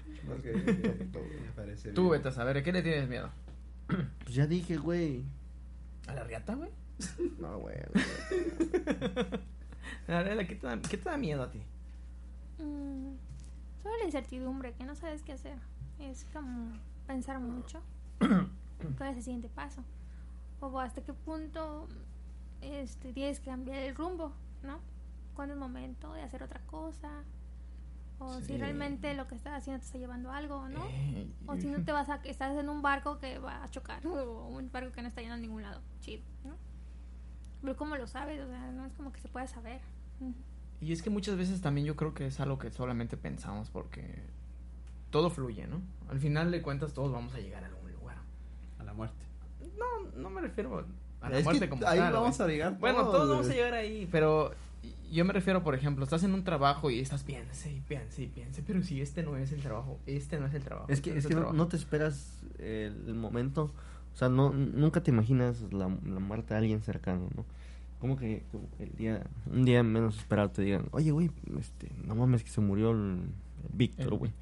[1.94, 2.22] Tú, bien.
[2.38, 3.28] A ver, ¿a qué le tienes miedo?
[3.86, 5.22] Pues ya dije, güey.
[6.06, 6.70] ¿A la riata, güey?
[7.38, 7.76] No, güey.
[10.06, 11.60] ¿qué te da, qué te da miedo a ti?
[12.58, 13.14] Mm,
[13.82, 15.58] solo la incertidumbre, que no sabes qué hacer.
[15.98, 16.72] Es como
[17.06, 17.80] pensar mucho.
[18.18, 19.82] ¿Cuál es el siguiente paso?
[20.60, 21.88] O hasta qué punto
[22.60, 24.32] este, tienes que cambiar el rumbo,
[24.62, 24.78] ¿no?
[25.34, 27.24] ¿Cuándo es momento de hacer otra cosa?
[28.18, 28.44] O Sí.
[28.46, 30.84] si realmente lo que estás haciendo te está llevando a algo, ¿no?
[30.88, 32.16] Eh, O si no te vas a...
[32.24, 34.00] Estás en un barco que va a chocar.
[34.06, 35.80] O un barco que no está yendo a ningún lado.
[36.00, 36.54] Chido, ¿no?
[37.62, 38.40] Pero ¿cómo lo sabes?
[38.42, 39.80] O sea, no es como que se pueda saber.
[40.80, 44.22] Y es que muchas veces también yo creo que es algo que solamente pensamos porque
[45.10, 45.80] todo fluye, ¿no?
[46.08, 48.16] Al final de cuentas todos vamos a llegar a algún lugar.
[48.78, 49.24] A la muerte.
[49.78, 50.84] No, no me refiero
[51.20, 52.48] a la Es muerte que como ahí tal, vamos güey.
[52.48, 54.52] a llegar Bueno, todos, todos vamos a llegar ahí, pero
[55.12, 58.26] yo me refiero, por ejemplo, estás en un trabajo y estás piense y piense y
[58.26, 60.86] piense, pero si este no es el trabajo, este no es el trabajo.
[60.88, 61.56] Es este que, no es que no, trabajo.
[61.56, 63.72] no te esperas el momento.
[64.14, 67.44] O sea, no, nunca te imaginas la, la muerte de alguien cercano, ¿no?
[67.98, 68.42] Como que,
[68.80, 72.60] el día, un día menos esperado te digan, oye, güey, este, no mames que se
[72.60, 73.18] murió el,
[73.64, 74.32] el Víctor, güey.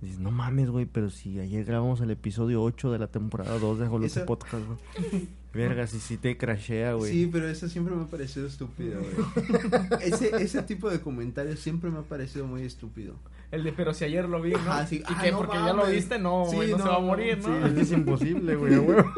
[0.00, 3.78] Dices, no mames, güey, pero si ayer grabamos el episodio 8 de la temporada 2
[3.80, 5.28] de Jolote Eso- Podcast, güey.
[5.58, 7.12] Verga, si si te crashea, güey.
[7.12, 9.86] Sí, pero eso siempre me ha parecido estúpido, güey.
[10.02, 13.14] ese, ese tipo de comentarios siempre me ha parecido muy estúpido.
[13.50, 14.58] El de, pero si ayer lo vi, ¿no?
[14.58, 14.96] Ajá, sí.
[14.96, 16.96] Y Ah, que no porque ya lo viste, no, Sí, güey, no, no, se va
[16.96, 17.66] a no, morir, Sí, ¿no?
[17.66, 19.12] es imposible, güey, a huevo.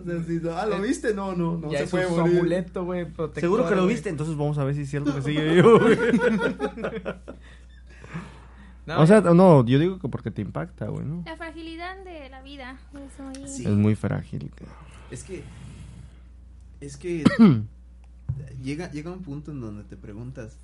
[0.00, 1.12] O sea, si no- ah, ¿lo viste?
[1.14, 2.36] No, no, no ya se puede su morir.
[2.38, 3.94] amuleto, güey, protector, Seguro que lo güey.
[3.94, 5.98] viste, entonces vamos a ver si es cierto que sigue vivo, güey.
[8.86, 11.22] No, O sea, no, yo digo que porque te impacta, güey, ¿no?
[11.26, 13.48] La fragilidad de la vida es muy...
[13.48, 13.62] Sí.
[13.64, 14.50] Es muy frágil.
[14.54, 14.74] cabrón.
[15.10, 15.42] Es que.
[16.80, 17.24] Es que.
[18.62, 20.56] llega, llega un punto en donde te preguntas.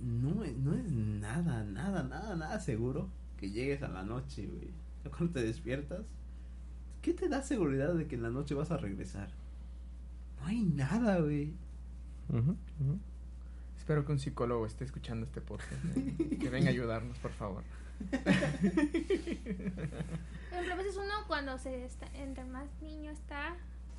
[0.00, 3.08] no, es- no es nada, nada, nada, nada seguro
[3.38, 4.68] que llegues a la noche, güey.
[5.04, 6.06] Ya Cuando te despiertas,
[7.02, 9.28] ¿qué te da seguridad de que en la noche vas a regresar?
[10.40, 11.52] No hay nada, güey.
[13.78, 15.72] Espero que un psicólogo esté escuchando este podcast.
[15.96, 16.36] ¿eh?
[16.38, 17.62] Que venga a ayudarnos, por favor.
[18.10, 18.18] Por
[20.58, 23.56] ejemplo, a veces uno cuando se está, entre más niño está,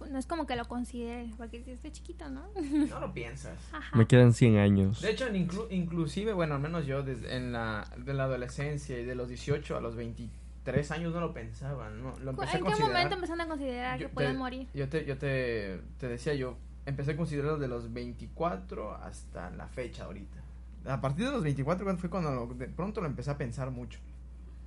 [0.09, 2.47] no es como que lo considere, porque si está chiquito, ¿no?
[2.89, 3.57] No lo piensas.
[3.73, 3.95] Ajá.
[3.97, 5.01] Me quedan 100 años.
[5.01, 8.97] De hecho, en inclu- inclusive, bueno, al menos yo desde en la, de la adolescencia
[8.99, 12.17] y de los 18 a los 23 años no lo pensaba, ¿no?
[12.19, 14.67] Lo empecé a ¿En qué momento empezaron a considerar Yo que pueden morir?
[14.73, 19.67] Yo te, yo te, te decía, yo empecé a considerarlo de los 24 hasta la
[19.67, 20.39] fecha ahorita.
[20.85, 23.69] A partir de los 24 cuando fue cuando lo- de pronto lo empecé a pensar
[23.71, 23.99] mucho.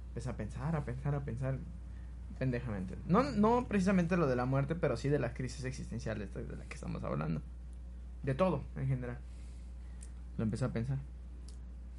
[0.09, 1.59] Empecé a pensar, a pensar, a pensar
[2.39, 2.97] pendejamente.
[3.07, 6.57] No, no precisamente lo de la muerte, pero sí de las crisis existenciales de de
[6.57, 7.41] las que estamos hablando.
[8.23, 9.19] De todo, en general.
[10.39, 10.99] Lo empecé a pensar.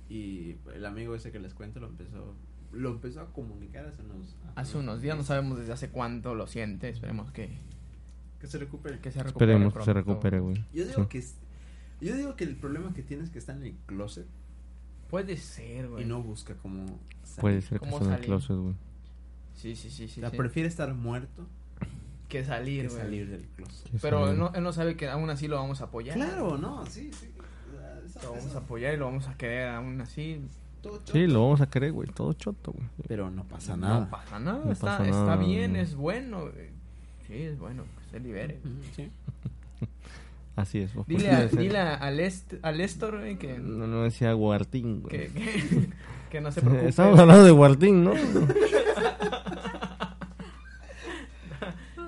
[0.10, 2.36] Y el amigo ese que les cuento lo empezó,
[2.72, 4.36] lo empezó a comunicar hace unos...
[4.56, 6.90] Hace unos días, no sabemos desde hace cuánto lo siente.
[6.90, 7.58] Esperemos que,
[8.40, 9.00] Que se recupere.
[9.00, 9.54] que se recupere.
[9.54, 10.64] Esperemos que se recupere, güey.
[10.74, 11.10] Yo digo Sí.
[11.10, 11.24] que
[12.02, 14.28] yo digo que el problema que tienes es que está en el closet
[15.10, 16.04] Puede ser, güey.
[16.04, 16.86] y no busca cómo
[17.24, 17.42] salir.
[17.42, 18.76] Puede ser que ¿Cómo esté en el closet, güey.
[19.56, 20.20] Sí, sí, sí, sí.
[20.20, 20.38] o sea, sí.
[20.38, 21.46] prefiere estar muerto
[22.30, 23.90] Que salir, que salir del closet.
[23.92, 26.16] Que Pero él no, él no sabe que aún así lo vamos a apoyar.
[26.16, 27.30] Claro, no, sí, sí.
[28.24, 30.42] Lo vamos esa- a apoyar y lo vamos a querer aún así.
[30.82, 31.12] todo choto.
[31.14, 32.08] Sí, lo vamos a querer, güey.
[32.10, 32.88] Todo choto, güey.
[33.08, 34.10] Pero no pasa No nada.
[34.10, 36.42] pasa nada, No está, pasa está nada, bien, es bueno.
[36.42, 36.70] güey.
[37.28, 38.60] Sí, es bueno, que se libere.
[38.96, 39.10] Sí.
[40.56, 40.94] Así es.
[40.94, 41.06] güey.
[41.08, 42.72] Dile, a, dile a, Lest- a
[43.12, 45.28] güey, que, No, no decía Guartín, güey.
[45.28, 45.90] que, que,
[46.30, 46.88] que no se preocupe.
[46.90, 48.14] Estamos hablando de Guartín, ¿no?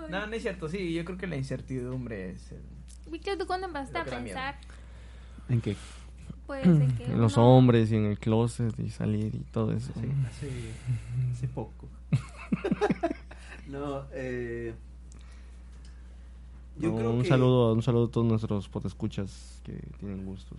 [0.10, 2.52] No, no es cierto, sí, yo creo que la incertidumbre es...
[2.52, 2.62] el-
[3.12, 4.56] Víctor, ¿tú cuándo empezaste a pensar?
[5.50, 5.76] ¿En qué?
[6.46, 9.92] Pues de que En los hombres y en el closet y salir y todo eso.
[9.94, 10.50] Sí, hace,
[11.34, 11.88] hace poco.
[13.68, 14.74] no, eh.
[16.80, 17.28] Yo No, creo un que.
[17.28, 20.58] saludo, un saludo a todos nuestros potescuchas que tienen gustos.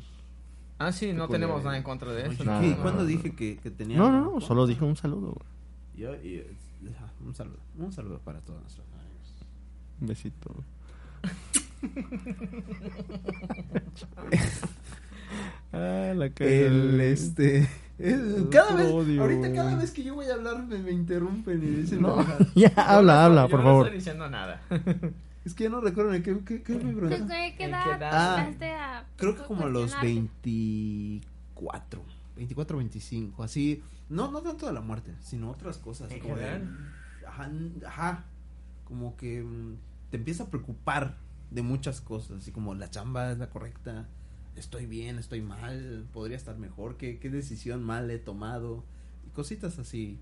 [0.78, 2.44] Ah, sí, no tenemos nada en contra de eso.
[2.44, 3.04] ¿Cuándo no.
[3.04, 3.96] dije que, que tenía.?
[3.98, 5.36] No, no, no, solo dije un saludo.
[5.96, 6.44] Yo, y-
[6.96, 7.58] ajá, un saludo.
[7.78, 8.86] Un saludo para todos nuestros
[10.00, 10.64] besito.
[15.72, 16.50] ah, la cara.
[16.50, 17.68] El este.
[17.98, 18.90] el- cada vez.
[18.90, 22.02] odio, ahorita cada vez que yo voy a hablar me, me interrumpen y dicen.
[22.02, 22.16] No,
[22.54, 23.86] ya, Yo habla, no habla, por yo no favor.
[23.86, 24.60] estoy diciendo nada.
[25.44, 27.26] Es que ya no recuerdo en qué, qué, qué me ¿Qué, preguntaste.
[27.34, 28.02] qué- qué ¿En edad?
[28.12, 30.06] Ah, a Creo que como a los cuestionarte?
[31.54, 32.02] 24.
[32.36, 33.42] 24, 25.
[33.42, 33.82] Así.
[34.10, 36.10] No, no tanto de la muerte, sino otras cosas.
[36.12, 36.60] ¿En como de-
[37.26, 37.50] ajá,
[37.86, 38.24] ajá.
[38.84, 39.76] Como que mm,
[40.10, 41.16] te empieza a preocupar
[41.50, 42.38] de muchas cosas.
[42.38, 44.08] Así como la chamba es la correcta.
[44.56, 46.06] Estoy bien, estoy mal.
[46.12, 46.96] Podría estar mejor.
[46.96, 48.84] ¿Qué, qué decisión mal he tomado?
[49.26, 50.18] Y cositas así.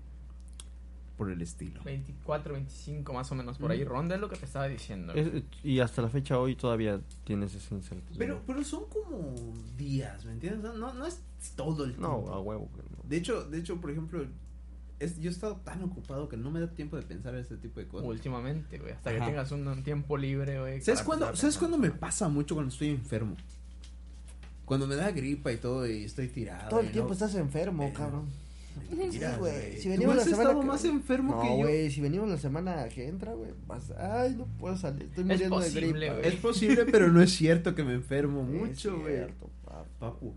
[1.17, 1.81] Por el estilo.
[1.83, 3.83] 24, 25 más o menos por ahí.
[3.83, 5.13] Ronda es lo que te estaba diciendo.
[5.13, 8.19] Es- y hasta la fecha hoy todavía tienes esa incertidumbre.
[8.19, 9.33] Pero, pero son como
[9.75, 10.75] días, ¿me entiendes?
[10.75, 11.19] No, no es
[11.55, 12.33] todo el No, tiempo.
[12.33, 12.69] a huevo.
[12.95, 13.09] no.
[13.09, 14.27] De hecho, de hecho, por ejemplo,
[14.99, 17.79] es, yo he estado tan ocupado que no me da tiempo de pensar ese tipo
[17.79, 18.07] de cosas.
[18.07, 18.93] Últimamente, güey.
[18.93, 19.19] Hasta Ajá.
[19.19, 20.81] que tengas un, un tiempo libre, güey.
[20.81, 23.35] ¿Sabes cuándo, ¿Sabes cuándo me pasa mucho cuando estoy enfermo?
[24.65, 26.69] Cuando me da gripa y todo y estoy tirado.
[26.69, 28.25] Todo el tiempo no- estás enfermo, Eh, cabrón.
[28.91, 29.77] Sí, güey.
[29.77, 31.55] Si Tú venimos has la semana estado que- más enfermo no, que yo.
[31.55, 35.27] güey, si venimos la semana que entra, güey, vas, ay, no puedo salir, estoy Es
[35.29, 36.27] muriendo posible, de gripa.
[36.27, 39.25] Es posible, pero no es cierto que me enfermo Es mucho, güey.
[39.99, 40.33] Papu,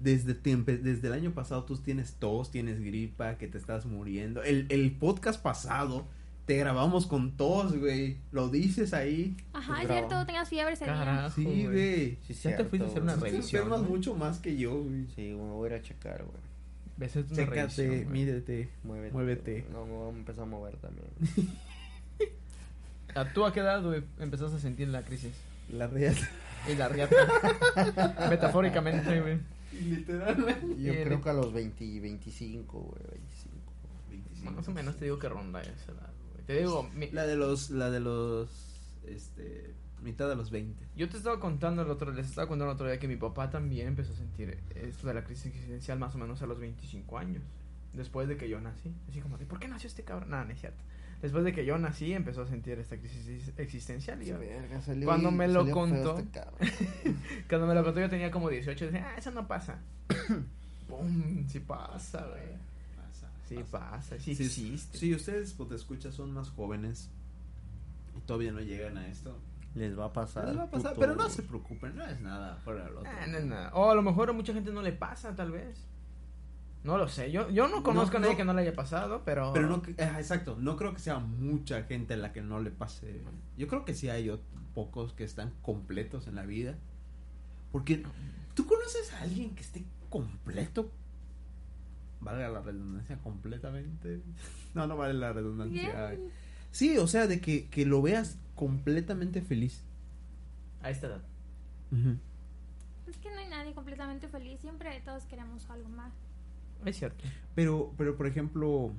[0.00, 4.42] desde, te- desde el año pasado tú tienes tos, tienes gripa, que te estás muriendo.
[4.42, 6.06] El, el podcast pasado
[6.46, 8.16] te grabamos con tos, güey.
[8.32, 9.36] Lo dices ahí.
[9.52, 10.94] Ajá, Pues es cierto, tenías fiebre ese día.
[10.94, 12.18] Carajo, Sí, güey.
[12.26, 13.62] Sí, Ya te fuiste a hacer una Tú te revisión.
[13.62, 13.88] enfermas ¿no?
[13.88, 15.06] mucho más que yo, güey.
[15.14, 16.38] Sí, me voy a ir a checar, güey.
[16.96, 18.04] Ves, es una Chécate, revisión, güey.
[18.06, 18.68] mírate.
[18.82, 19.12] Muévete.
[19.12, 19.66] Muévete.
[19.72, 21.06] No, me voy a empezar a mover también.
[23.14, 25.32] ¿A tú a qué edad, güey, empezaste a sentir la crisis?
[25.72, 26.16] La real.
[26.70, 27.16] Y la riata.
[28.30, 29.38] Metafóricamente, güey.
[29.72, 30.82] Literalmente.
[30.82, 34.50] Yo Y creo que a los 20, 25, güey, 25.
[34.54, 36.44] Más o menos te digo que ronda esa edad, güey.
[36.46, 38.48] Te digo, mi- La de los, la de los,
[39.06, 40.86] este, mitad de los 20.
[40.96, 43.50] yo te estaba contando el otro, les estaba contando el otro día que mi papá
[43.50, 47.18] también empezó a sentir esto de la crisis existencial más o menos a los 25
[47.18, 47.42] años.
[47.92, 48.94] Después de que yo nací.
[49.08, 50.30] Así como, de, ¿por qué nació este cabrón?
[50.30, 50.82] Nada, no es cierto.
[51.22, 54.22] Después de que yo nací empezó a sentir esta crisis existencial.
[54.22, 56.18] Y yo- Verga, salió Cuando me lo contó.
[56.18, 56.40] este.
[57.48, 59.78] Cuando me lo contó yo tenía como 18 y decía, ah, eso no pasa.
[60.88, 62.56] Pum, sí pasa, güey.
[62.96, 63.90] Pasa, Sí pasa.
[63.90, 64.98] pasa, sí Si, existe.
[64.98, 67.10] si ustedes, pues, te escuchas, son más jóvenes
[68.16, 69.36] y todavía no llegan a esto,
[69.74, 70.48] Les va a pasar.
[70.48, 71.00] Les va a pasar, puto.
[71.00, 73.10] pero no se preocupen, no es nada fuera del otro.
[73.10, 73.70] Ah, no es nada.
[73.74, 75.86] O a lo mejor a mucha gente no le pasa, tal vez.
[76.82, 77.30] No lo sé.
[77.30, 78.38] Yo, yo no conozco a nadie no.
[78.38, 79.52] que no le haya pasado, pero.
[79.52, 83.22] Pero no, exacto, no creo que sea mucha gente a la que no le pase.
[83.56, 84.30] Yo creo que sí hay
[84.74, 86.76] pocos que están completos en la vida.
[87.70, 88.02] Porque
[88.54, 90.90] tú conoces a alguien que esté completo.
[92.20, 94.22] Valga la redundancia completamente.
[94.72, 96.10] No, no vale la redundancia.
[96.10, 96.30] Bien.
[96.70, 99.82] Sí, o sea, de que, que lo veas completamente feliz.
[100.80, 101.22] A esta edad.
[103.08, 104.60] Es que no hay nadie completamente feliz.
[104.60, 106.12] Siempre todos queremos algo más.
[106.84, 107.24] Es cierto.
[107.54, 108.90] Pero, pero por ejemplo,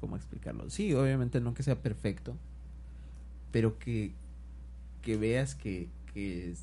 [0.00, 0.68] ¿cómo explicarlo?
[0.70, 2.34] Sí, obviamente no que sea perfecto,
[3.52, 4.12] pero que,
[5.02, 6.54] que veas que, que,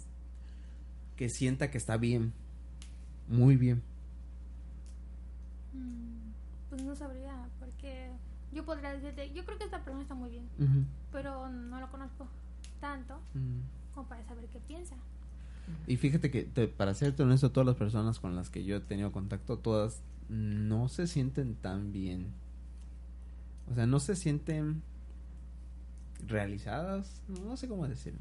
[1.16, 2.34] que sienta que está bien,
[3.28, 3.82] muy bien.
[5.74, 6.32] Mm,
[6.70, 8.10] Pues no sabría, porque
[8.54, 10.44] yo podría decirte, yo creo que esta persona está muy bien,
[11.12, 12.28] pero no lo conozco
[12.82, 13.94] tanto Mm.
[13.94, 14.96] como para saber qué piensa.
[15.88, 18.80] Y fíjate que, te- para serte honesto, todas las personas con las que yo he
[18.80, 22.28] tenido contacto, todas no se sienten tan bien.
[23.72, 24.82] O sea, no se sienten
[26.28, 28.20] realizadas, no sé cómo decirlo.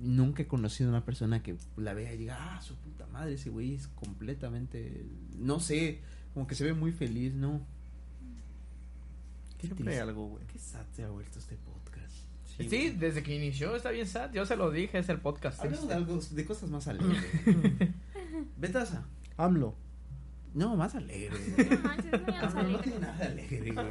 [0.00, 3.34] Nunca he conocido a una persona que la vea y diga, ah, su puta madre,
[3.34, 5.04] ese güey es completamente,
[5.38, 6.00] no sé,
[6.34, 7.60] como que se ve muy feliz, ¿no?
[9.58, 10.46] Qué Siempre hay algo, güey.
[10.46, 11.97] Qué sad se ha vuelto este podcast.
[12.58, 12.90] Sí, güey.
[12.90, 14.32] desde que inició está bien sad.
[14.32, 15.60] Yo se lo dije, es el podcast.
[15.60, 17.22] Hablemos de algo, de cosas más alegres.
[18.56, 19.06] Betasa.
[19.36, 19.74] AMLO.
[20.54, 21.38] No, más alegre.
[21.56, 23.86] No manches, no tiene nada de alegre, güey.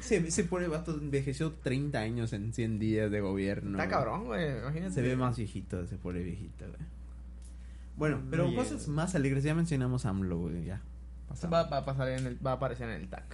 [0.00, 3.78] Ese pobre vato envejeció 30 años en 100 días de gobierno.
[3.78, 4.58] Está cabrón, güey.
[4.58, 4.92] Imagínate.
[4.92, 6.80] Se ve más viejito ese pobre viejito, güey.
[7.96, 9.44] Bueno, pero cosas más alegres.
[9.44, 10.80] Ya mencionamos AMLO, güey, ya.
[11.28, 11.54] Pasamos.
[11.54, 13.24] Va, va a pasar en el, va a aparecer en el tag.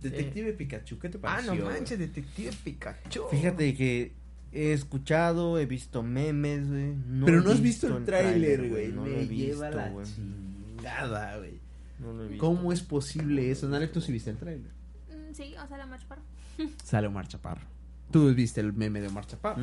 [0.00, 1.54] Detective Pikachu, ¿qué te Ah, pareció?
[1.54, 1.74] no güey?
[1.76, 3.22] manches, Detective Pikachu.
[3.30, 4.12] Fíjate que
[4.52, 6.94] he escuchado, he visto memes, güey.
[7.06, 8.88] No pero no has visto el tráiler, güey.
[8.92, 10.06] No Me lo he lleva visto, la güey.
[10.06, 11.58] chingada, güey.
[11.98, 12.46] No lo he visto.
[12.46, 13.68] ¿Cómo es posible eso?
[13.68, 14.70] Nare, tú sí viste el tráiler.
[15.10, 16.22] Mm, Sí, o sea, la March Parro.
[16.84, 17.62] Sale Omar Chaparro.
[18.10, 19.62] Tú viste el meme de Omar Chaparro.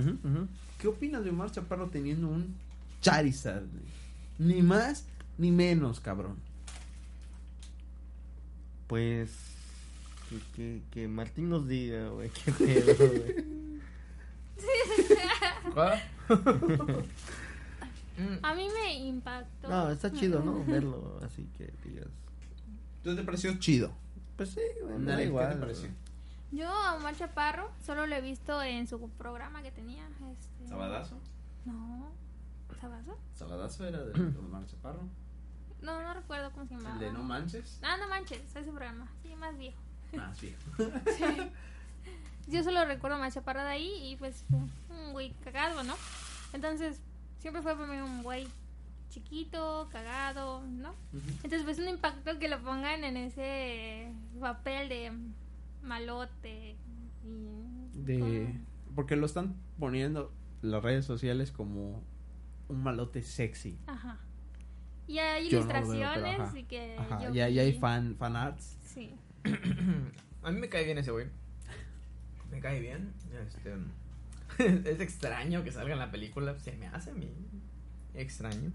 [0.79, 2.53] ¿Qué opinas de Omar Chaparro teniendo un
[3.01, 3.63] Charizard?
[3.63, 3.83] güey?
[4.55, 5.05] Ni más
[5.38, 6.36] ni menos, cabrón.
[8.88, 9.31] Pues.
[10.36, 12.29] Que, que, que Martín nos diga, güey.
[12.29, 13.45] Qué pedo, güey.
[15.73, 16.01] ¿Cuál?
[18.41, 19.69] A mí me impactó.
[19.69, 20.63] No, está chido, ¿no?
[20.67, 22.07] Verlo así que digas.
[23.03, 23.91] ¿Tú te pareció chido?
[24.38, 24.97] Pues sí, güey.
[24.97, 25.89] me da Nare, ¿qué igual, te pareció?
[26.51, 30.07] Yo a Omar Chaparro solo lo he visto en su programa que tenía.
[30.31, 30.67] Este...
[30.67, 31.17] ¿Sabadazo?
[31.65, 32.11] No.
[32.79, 33.17] ¿Sabazo?
[33.33, 35.01] ¿Sabadazo era de Omar Chaparro?
[35.81, 36.95] No, no recuerdo cómo se llamaba.
[36.95, 37.79] ¿El de No Manches?
[37.83, 39.11] Ah, no manches, ese programa.
[39.21, 39.77] Sí, más viejo.
[40.18, 40.56] Ah, sí.
[42.47, 44.45] Yo solo recuerdo a Omar Chaparro de ahí y pues
[44.89, 45.95] un güey cagado, ¿no?
[46.53, 47.01] Entonces,
[47.39, 48.47] siempre fue para mí un güey
[49.10, 50.93] chiquito, cagado, ¿no?
[51.43, 55.12] Entonces, pues un impacto que lo pongan en ese papel de
[55.82, 56.76] malote
[57.24, 57.89] y...
[57.93, 58.60] De...
[58.93, 60.32] Porque lo están poniendo
[60.62, 62.03] las redes sociales como
[62.68, 63.78] un malote sexy.
[63.88, 64.20] Ajá.
[65.08, 65.82] Y hay Yo no lo veo,
[66.14, 66.60] pero ilustraciones ajá.
[66.60, 66.97] y que...
[66.97, 68.78] Ajá, yo ya, ya hay fan, fan arts.
[68.84, 69.14] Sí.
[70.43, 71.27] A mí me cae bien ese güey.
[72.51, 73.13] Me cae bien.
[73.45, 73.73] Este,
[74.89, 76.57] es extraño que salga en la película.
[76.59, 77.29] Se me hace a mí
[78.13, 78.71] extraño.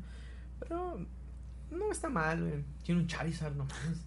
[0.58, 1.06] Pero
[1.70, 2.64] no está mal, güey.
[2.82, 4.06] Tiene un Charizard nomás.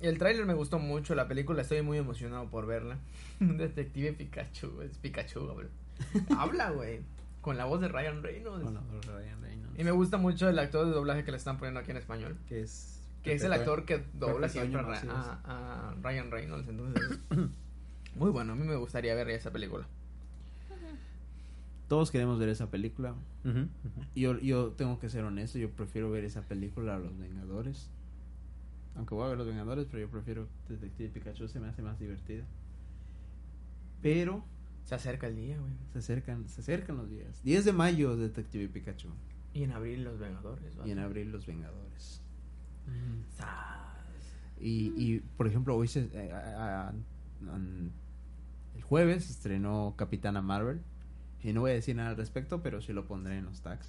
[0.00, 1.14] El tráiler me gustó mucho.
[1.14, 2.98] La película estoy muy emocionado por verla.
[3.40, 4.82] Un detective Pikachu.
[4.82, 5.66] Es Pikachu, güey.
[6.36, 7.00] Habla, güey.
[7.40, 8.62] Con la voz de Ryan Reynolds.
[8.62, 9.78] Bueno, Ryan Reynolds.
[9.78, 12.36] Y me gusta mucho el actor de doblaje que le están poniendo aquí en español.
[12.48, 12.97] Que es...
[13.28, 16.68] Que es el actor que dobla siempre a, a- Ryan Reynolds.
[16.68, 17.18] Entonces,
[18.16, 18.52] muy bueno.
[18.52, 19.86] A mí me gustaría ver esa película.
[21.88, 23.14] Todos queremos ver esa película.
[24.14, 27.88] Yo, yo tengo que ser honesto, yo prefiero ver esa película a Los Vengadores.
[28.94, 31.98] Aunque voy a ver Los Vengadores, pero yo prefiero Detective Pikachu, se me hace más
[31.98, 32.44] divertida.
[34.02, 34.44] Pero
[34.84, 35.72] Se acerca el día, güey.
[35.92, 37.42] se acercan, se acercan los días.
[37.42, 39.08] 10 de mayo Detective Pikachu
[39.54, 40.76] Y en abril Los Vengadores.
[40.84, 42.20] y en abril Los Vengadores.
[44.60, 47.92] Y, y por ejemplo, hoy se, eh, a- a- an-
[48.76, 50.80] el jueves estrenó Capitana Marvel.
[51.42, 53.86] Y no voy a decir nada al respecto, pero sí lo pondré en los tags.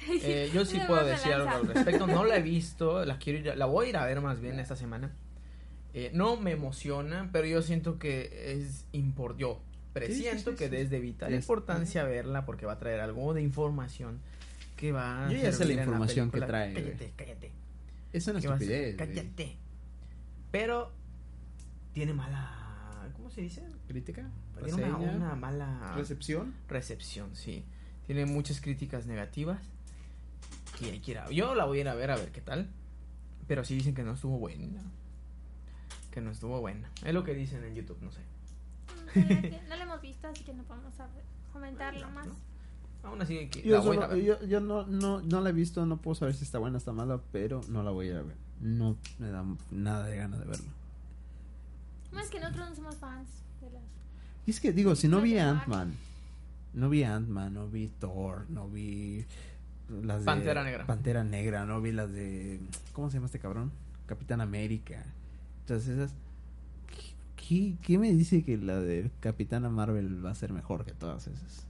[0.22, 2.06] Eh, yo sí puedo decir algo al respecto.
[2.06, 4.40] No la he visto, la quiero ir a- la voy a ir a ver más
[4.40, 5.10] bien esta semana.
[5.92, 9.60] Eh, no me emociona, pero yo siento que es impor yo
[9.92, 10.76] presiento sí, que sí.
[10.76, 14.20] es de vital Sí, importancia verla porque va a traer algo de información
[14.76, 16.72] que va a Yo ya sé la información que trae.
[16.72, 17.52] Cállate, cállate.
[18.12, 18.96] Es una estupidez.
[18.96, 19.56] Cállate.
[20.50, 20.92] Pero
[21.92, 22.56] tiene mala
[23.16, 23.62] ¿cómo se dice?
[23.88, 24.28] ¿Crítica?
[24.64, 25.16] Tiene una, ¿Reseña?
[25.16, 26.54] una mala ¿Recepción?
[26.68, 27.64] recepción, sí.
[28.06, 29.60] Tiene muchas críticas negativas.
[30.80, 32.40] Y hay que ir a- yo la voy a ir a ver a ver qué
[32.40, 32.68] tal.
[33.46, 34.82] Pero sí dicen que no estuvo buena.
[36.10, 36.90] Que no estuvo buena.
[37.04, 38.20] Es lo que dicen en YouTube, no sé.
[39.14, 42.26] Que no lo hemos visto, así que no podemos saber- comentarlo No, más.
[42.26, 42.34] no.
[43.02, 44.22] Aún así que Yo, la voy a ver.
[44.22, 46.78] yo, yo no, no, no la he visto, no puedo saber si está buena o
[46.78, 48.36] está mala, pero no la voy a ir a ver.
[48.60, 50.68] No me da nada de ganas de verlo.
[52.12, 53.28] Más que nosotros no somos fans
[53.60, 53.82] de las...
[54.46, 55.38] Y es que digo, si no vi.
[55.38, 55.94] Ant-Man,
[56.74, 59.24] no vi Ant-Man, no vi Thor, no vi
[60.02, 60.86] las de Pantera Negra.
[60.86, 62.60] Pantera Negra, no vi las de
[62.92, 63.72] ¿cómo se llama este cabrón?
[64.06, 65.04] Capitán América.
[65.60, 66.12] Entonces esas
[66.88, 70.92] ¿qué, qué, qué me dice que la de Capitana Marvel va a ser mejor que
[70.92, 71.66] todas esas?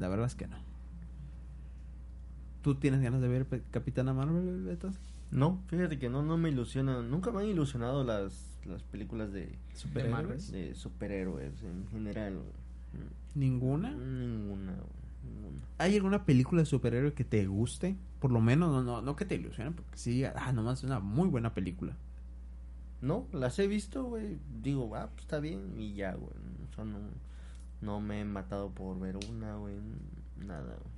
[0.00, 0.56] La verdad es que no.
[2.62, 4.90] ¿Tú tienes ganas de ver Capitana Marvel, Beto?
[5.30, 7.02] No, fíjate que no, no me ilusiona.
[7.02, 10.50] Nunca me han ilusionado las, las películas de, ¿Superhéroes?
[10.50, 12.40] de superhéroes en general.
[13.34, 13.90] ¿Ninguna?
[13.90, 14.72] Ninguna,
[15.22, 15.66] ninguna.
[15.78, 17.96] ¿Hay alguna película de superhéroe que te guste?
[18.18, 20.98] Por lo menos, no, no, no que te ilusione, porque sí, ah, nomás es una
[20.98, 21.96] muy buena película.
[23.00, 24.38] No, las he visto, güey.
[24.62, 26.32] Digo, ah, pues está bien y ya, güey.
[26.70, 26.98] O sea, no,
[27.80, 29.76] no me he matado por ver una, güey.
[30.36, 30.94] Nada, güey.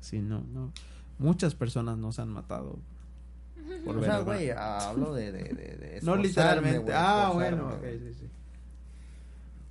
[0.00, 0.72] Sí, no, no.
[1.18, 2.78] Muchas personas nos han matado
[3.84, 6.92] por o ver sea, güey, hablo de, de, de, de No literalmente.
[6.94, 8.30] ah, bueno, ok, sí, sí.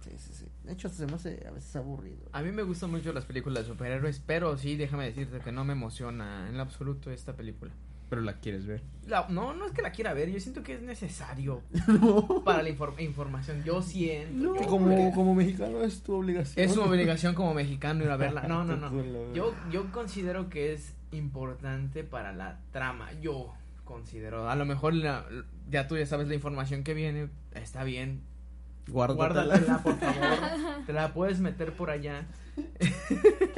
[0.03, 0.45] Sí, sí, sí.
[0.63, 2.29] De hecho, se me hace a veces aburrido.
[2.31, 5.65] A mí me gustan mucho las películas de superhéroes, pero sí, déjame decirte que no
[5.65, 7.71] me emociona en lo absoluto esta película.
[8.09, 8.81] Pero la quieres ver.
[9.07, 12.43] La- no, no es que la quiera ver, yo siento que es necesario no.
[12.43, 13.63] para la infor- información.
[13.63, 14.55] Yo siento.
[14.55, 16.65] yo- Como, como mexicano es tu obligación.
[16.65, 18.41] Es su obligación como mexicano ir a verla.
[18.47, 19.33] No, no, no.
[19.33, 23.11] Yo, yo considero que es importante para la trama.
[23.21, 23.53] Yo
[23.85, 24.49] considero.
[24.49, 25.25] A lo mejor la-
[25.69, 27.29] ya tú ya sabes la información que viene.
[27.53, 28.21] Está bien.
[28.87, 29.43] Guárdatela.
[29.45, 30.85] Guárdatela, por favor.
[30.87, 32.25] Te la puedes meter por allá.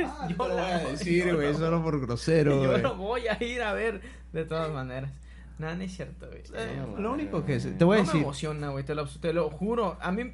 [0.06, 2.96] Ah, Yo te lo voy la- a decir, güey, no- solo por grosero, Yo lo
[2.96, 4.02] voy a ir a ver
[4.34, 5.12] de todas maneras.
[5.60, 6.42] Nada, no es cierto, güey.
[6.56, 9.06] Eh, No, lo único que es, te voy a no me emociona, güey, te lo,
[9.08, 9.98] te lo juro.
[10.02, 10.34] A mí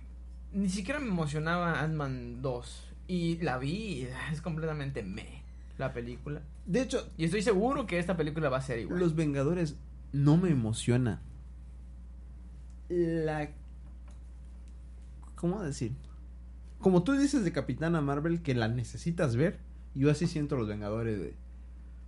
[0.54, 2.84] ni siquiera me emocionaba Ant-Man 2.
[3.10, 5.44] Y la vi y es completamente me
[5.78, 6.42] la película.
[6.66, 9.00] de hecho, Y estoy seguro que esta película va a ser igual.
[9.00, 9.78] Los Vengadores
[10.12, 11.22] no me emociona.
[12.90, 13.52] La.
[15.36, 15.94] ¿Cómo decir?
[16.80, 19.60] Como tú dices de Capitana Marvel que la necesitas ver,
[19.94, 21.36] yo así siento Los Vengadores de.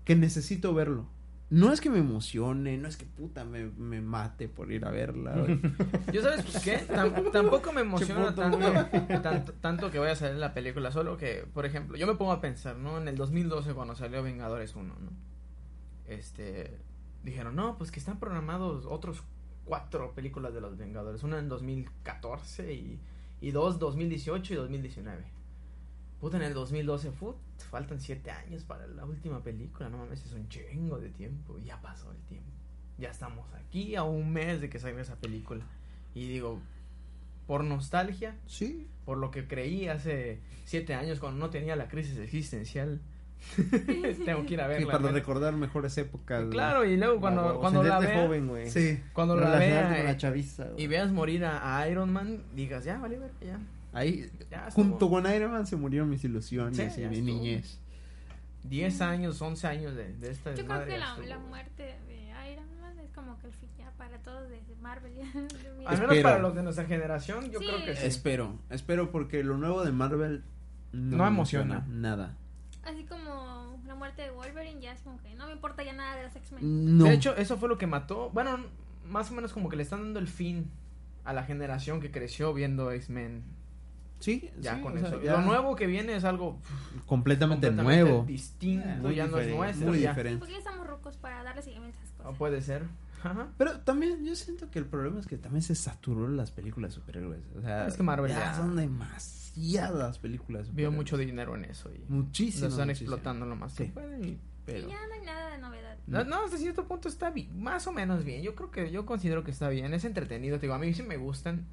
[0.06, 1.08] Que necesito verlo.
[1.52, 4.91] No es que me emocione, no es que puta me, me mate por ir a
[4.91, 5.36] verla.
[5.36, 5.60] güey.
[6.14, 10.54] Yo sabes qué, Tam- tampoco me emociona tanto, tanto, tanto que vaya a salir la
[10.54, 13.00] película, solo que, por ejemplo, yo me pongo a pensar, ¿no?
[13.02, 15.10] En el 2012 cuando salió Vengadores 1, ¿no?
[16.08, 16.78] Este,
[17.24, 19.24] dijeron, no, pues que están programados otros
[19.66, 23.00] cuatro películas de los Vengadores, una en 2014 y,
[23.41, 25.24] y dos 2018 y 2019.
[26.20, 27.36] Puta, en el 2012, put,
[27.70, 31.82] faltan siete años para la última película, no mames, es un chingo de tiempo, ya
[31.82, 32.49] pasó el tiempo.
[32.97, 35.63] Ya estamos aquí a un mes de que salga esa película.
[36.13, 36.59] Y digo,
[37.47, 38.88] por nostalgia, Sí.
[39.05, 42.99] por lo que creí hace siete años cuando no tenía la crisis existencial,
[44.26, 44.88] tengo que ir a Sí, verla.
[44.88, 45.13] para neta.
[45.13, 46.45] recordar mejores épocas.
[46.51, 48.70] Claro, y luego cuando, Para cuando la sentirte vea, joven, güey.
[48.70, 49.01] Sí.
[49.13, 50.84] cuando la Relacionarte vea con la chaviza, güey.
[50.84, 53.57] y veas morir a, a Iron Man, digas, ya, vale, ver, ya.
[53.94, 54.84] Ahí, Ya estuvo.
[54.86, 57.36] junto con Iron Man se murieron mis ilusiones Sí, y mi estuvo.
[57.38, 57.80] niñez.
[58.64, 62.52] 10 años, 11 años de, de esta Yo creo que la, estuvo, la muerte de
[62.52, 65.14] Iron Man es como que el fin ya para todos de Marvel.
[65.86, 67.66] Al menos para los de nuestra generación, yo Sí.
[67.66, 68.06] creo que sí.
[68.06, 70.44] Espero, espero porque lo nuevo de Marvel
[70.92, 71.86] no, No me emociona.
[71.88, 72.36] nada.
[72.84, 76.16] Así como la muerte de Wolverine ya es como que no me importa ya nada
[76.18, 76.98] de los X-Men.
[76.98, 77.06] No.
[77.06, 78.30] De hecho, eso fue lo que mató.
[78.32, 78.58] Bueno,
[79.06, 80.70] más o menos como que le están dando el fin
[81.26, 83.44] a la generación que creció viendo X-Men.
[84.20, 85.22] Sí, Ya sí, con o sea, eso.
[85.22, 86.59] ya Lo nuevo que viene es algo
[87.05, 89.88] completamente, completamente nuevo, distinto, Muy ya no es diferente, nuestro.
[89.88, 90.09] muy ya.
[90.09, 90.39] diferente.
[90.39, 92.38] Porque ya estamos rucos para darle seguimiento a esas No cosas.
[92.38, 92.84] puede ser.
[93.24, 93.47] Ajá.
[93.57, 96.95] Pero también yo siento que el problema es que también se saturó las películas de
[96.95, 97.41] superhéroes.
[97.57, 100.67] O sea, Es que Marvel ya ya- son demasiadas películas.
[100.67, 102.65] de Vio mucho dinero en eso y Muchísimo.
[102.65, 103.11] lo están muchísimo.
[103.13, 103.91] explotando lo más que Sí.
[103.91, 104.24] pueden.
[104.24, 104.88] y- Y pero...
[104.88, 105.97] ya no hay nada de novedad.
[106.07, 108.41] No, no, hasta cierto punto está bien, más o menos bien.
[108.43, 109.93] Yo creo que yo considero que está bien.
[109.95, 111.65] Es entretenido, te digo, a mí sí me gustan.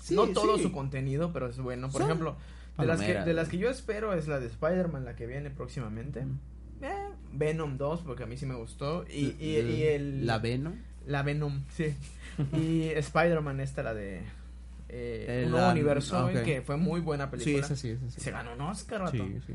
[0.00, 0.64] Sí, no todo sí.
[0.64, 1.88] su contenido, pero es bueno.
[1.90, 2.36] Por Son ejemplo,
[2.78, 5.50] de las, que, de las que yo espero es la de Spider-Man, la que viene
[5.50, 6.24] próximamente.
[6.24, 6.38] Mm.
[6.82, 9.04] Eh, Venom 2, porque a mí sí me gustó.
[9.08, 10.26] Y, y, y el...
[10.26, 10.74] La Venom.
[11.06, 11.94] La Venom, sí.
[12.52, 14.22] y Spider-Man, esta, la de...
[14.90, 16.42] Eh, El, un nuevo ah, universo, ok.
[16.44, 17.58] que fue muy buena Sí, película.
[17.66, 18.20] esa sí, esa sí.
[18.20, 19.10] Se ganó un Oscar.
[19.10, 19.52] Sí, sí.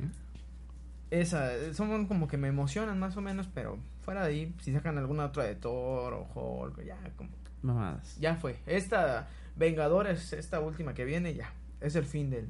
[1.10, 4.74] Esa, eh, son como que me emocionan más o menos, pero fuera de ahí, si
[4.74, 7.30] sacan alguna otra de Thor o Hulk, ya como...
[7.64, 8.18] Mamadas.
[8.20, 8.58] Ya fue.
[8.66, 11.54] Esta Vengadores, esta última que viene, ya.
[11.82, 12.48] Es el fin del,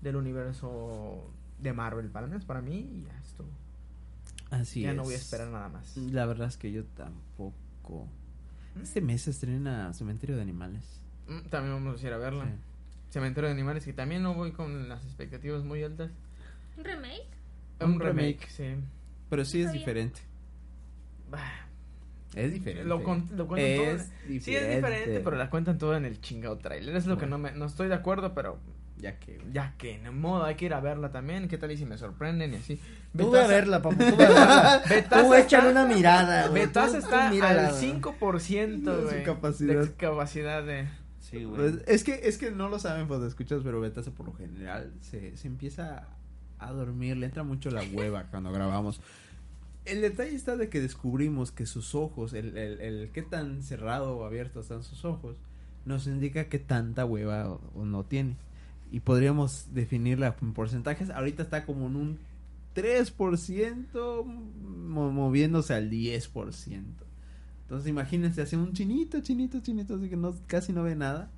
[0.00, 2.08] del universo de Marvel.
[2.08, 3.44] Para menos para mí, y ya esto.
[4.50, 4.96] Así ya es.
[4.96, 5.96] no voy a esperar nada más.
[5.96, 8.06] La verdad es que yo tampoco.
[8.82, 10.84] Este mes se estrena Cementerio de Animales.
[11.28, 12.44] Mm, También vamos a ir a verla.
[12.46, 12.50] Sí.
[13.10, 16.10] Cementerio de Animales, que también no voy con las expectativas muy altas.
[16.76, 17.26] ¿Un remake?
[17.80, 18.48] Un Un remake, remake.
[18.50, 18.74] sí.
[19.28, 19.78] Pero sí es Sabía.
[19.80, 20.20] diferente.
[21.30, 21.68] Bah,
[22.34, 22.84] Es diferente.
[22.84, 23.86] Lo, con- lo cuentan todo.
[23.96, 24.40] es diferente.
[24.44, 26.94] Sí, es diferente, pero la cuentan todo en el chingado trailer.
[26.96, 28.58] Es lo que no me, no estoy de acuerdo, pero
[28.98, 29.40] Ya que.
[29.52, 31.48] ya que, no modo, hay que ir a verla también.
[31.48, 32.80] ¿Qué tal y si me sorprenden y así?
[33.16, 33.96] Tú ve a verla, papu.
[33.96, 35.08] Tú ve a verla.
[35.22, 36.66] Tú échale una mirada, güey.
[36.66, 37.92] Betasa Tú- tú está al güey.
[38.00, 39.82] 5% De su güey, capacidad.
[39.82, 40.86] de capacidad de...
[41.18, 41.56] Sí, güey.
[41.56, 44.92] Pues, es que es que no lo saben pues escuchas, pero Betasa por lo general
[45.00, 46.06] se, se empieza
[46.58, 49.00] a dormir, le entra mucho la hueva cuando grabamos.
[49.84, 54.16] El detalle está de que descubrimos que sus ojos, el, el, el qué tan cerrado
[54.16, 55.36] o abierto están sus ojos,
[55.86, 58.36] nos indica que tanta hueva o, o no tiene.
[58.92, 61.10] Y podríamos definirla en porcentajes.
[61.10, 62.18] Ahorita está como en un
[62.74, 66.82] 3%, mo- moviéndose al 10%.
[67.62, 71.30] Entonces imagínense, hace un chinito, chinito, chinito, así que no, casi no ve nada.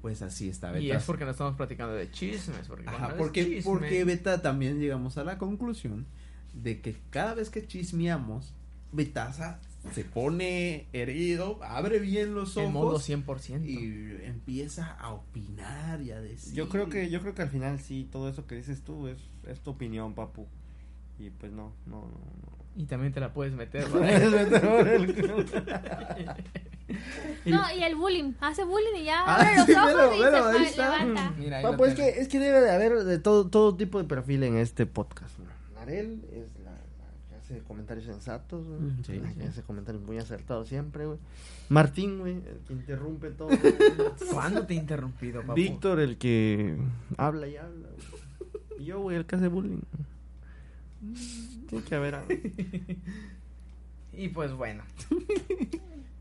[0.00, 0.84] Pues así está Beta.
[0.84, 2.66] Y es porque no estamos platicando de chismes.
[2.68, 6.06] Porque Ajá, porque, chisme- porque Beta también llegamos a la conclusión
[6.54, 8.54] de que cada vez que chismeamos,
[8.92, 9.60] Betasa
[9.92, 13.64] se pone herido, abre bien los En modo ojos 100%.
[13.66, 16.54] y empieza a opinar y a decir.
[16.54, 19.18] Yo creo que yo creo que al final sí todo eso que dices tú es,
[19.46, 20.46] es tu opinión, papu.
[21.18, 22.08] Y pues no, no, no.
[22.08, 22.54] no.
[22.76, 23.86] Y también te la puedes meter.
[27.46, 27.74] ¿no?
[27.76, 28.32] y el bullying.
[28.40, 30.98] Hace bullying y ya Ah, abre los sí, ojos velo, y velo, se ahí está.
[31.04, 31.34] levanta.
[31.38, 34.04] Mira, ahí Papu, es que, es que debe de haber de todo, todo tipo de
[34.04, 35.34] perfil en este podcast.
[35.84, 35.90] ¿No?
[35.90, 38.80] Narel es la, la que hace comentarios sensatos, güey.
[38.80, 39.38] Mm, sí, la sí.
[39.38, 41.18] que hace comentarios muy acertados siempre, güey.
[41.68, 43.48] Martín, güey, el que interrumpe todo.
[44.32, 45.54] ¿Cuándo te he interrumpido, papu?
[45.54, 46.76] Víctor, el que
[47.16, 47.88] habla y habla.
[47.88, 48.80] güey.
[48.82, 49.80] Y yo, güey, el que hace bullying.
[51.68, 52.28] Tiene que haber algo.
[54.16, 54.84] Y pues bueno.
[55.10, 55.18] Eso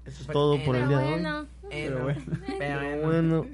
[0.05, 1.11] es Pero todo por el día de hoy.
[1.11, 2.21] bueno, Pero bueno.
[2.57, 3.45] Pero bueno,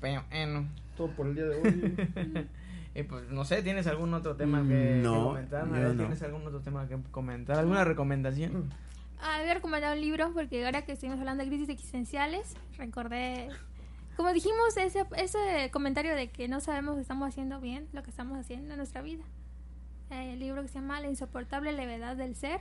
[0.00, 0.66] Pero bueno.
[0.96, 2.48] todo por el día de hoy.
[2.94, 5.66] Y pues no sé, ¿tienes algún otro tema que, No, que comentar?
[5.66, 5.94] no.
[5.96, 7.58] ¿Tienes algún otro tema que comentar?
[7.58, 8.70] ¿Alguna recomendación?
[9.20, 13.48] ah, voy a recomendar un libro porque ahora que estuvimos hablando de crisis existenciales, recordé,
[14.16, 18.10] como dijimos, ese, ese comentario de que no sabemos si estamos haciendo bien lo que
[18.10, 19.24] estamos haciendo en nuestra vida.
[20.10, 22.60] Eh, el libro que se llama La insoportable levedad del ser,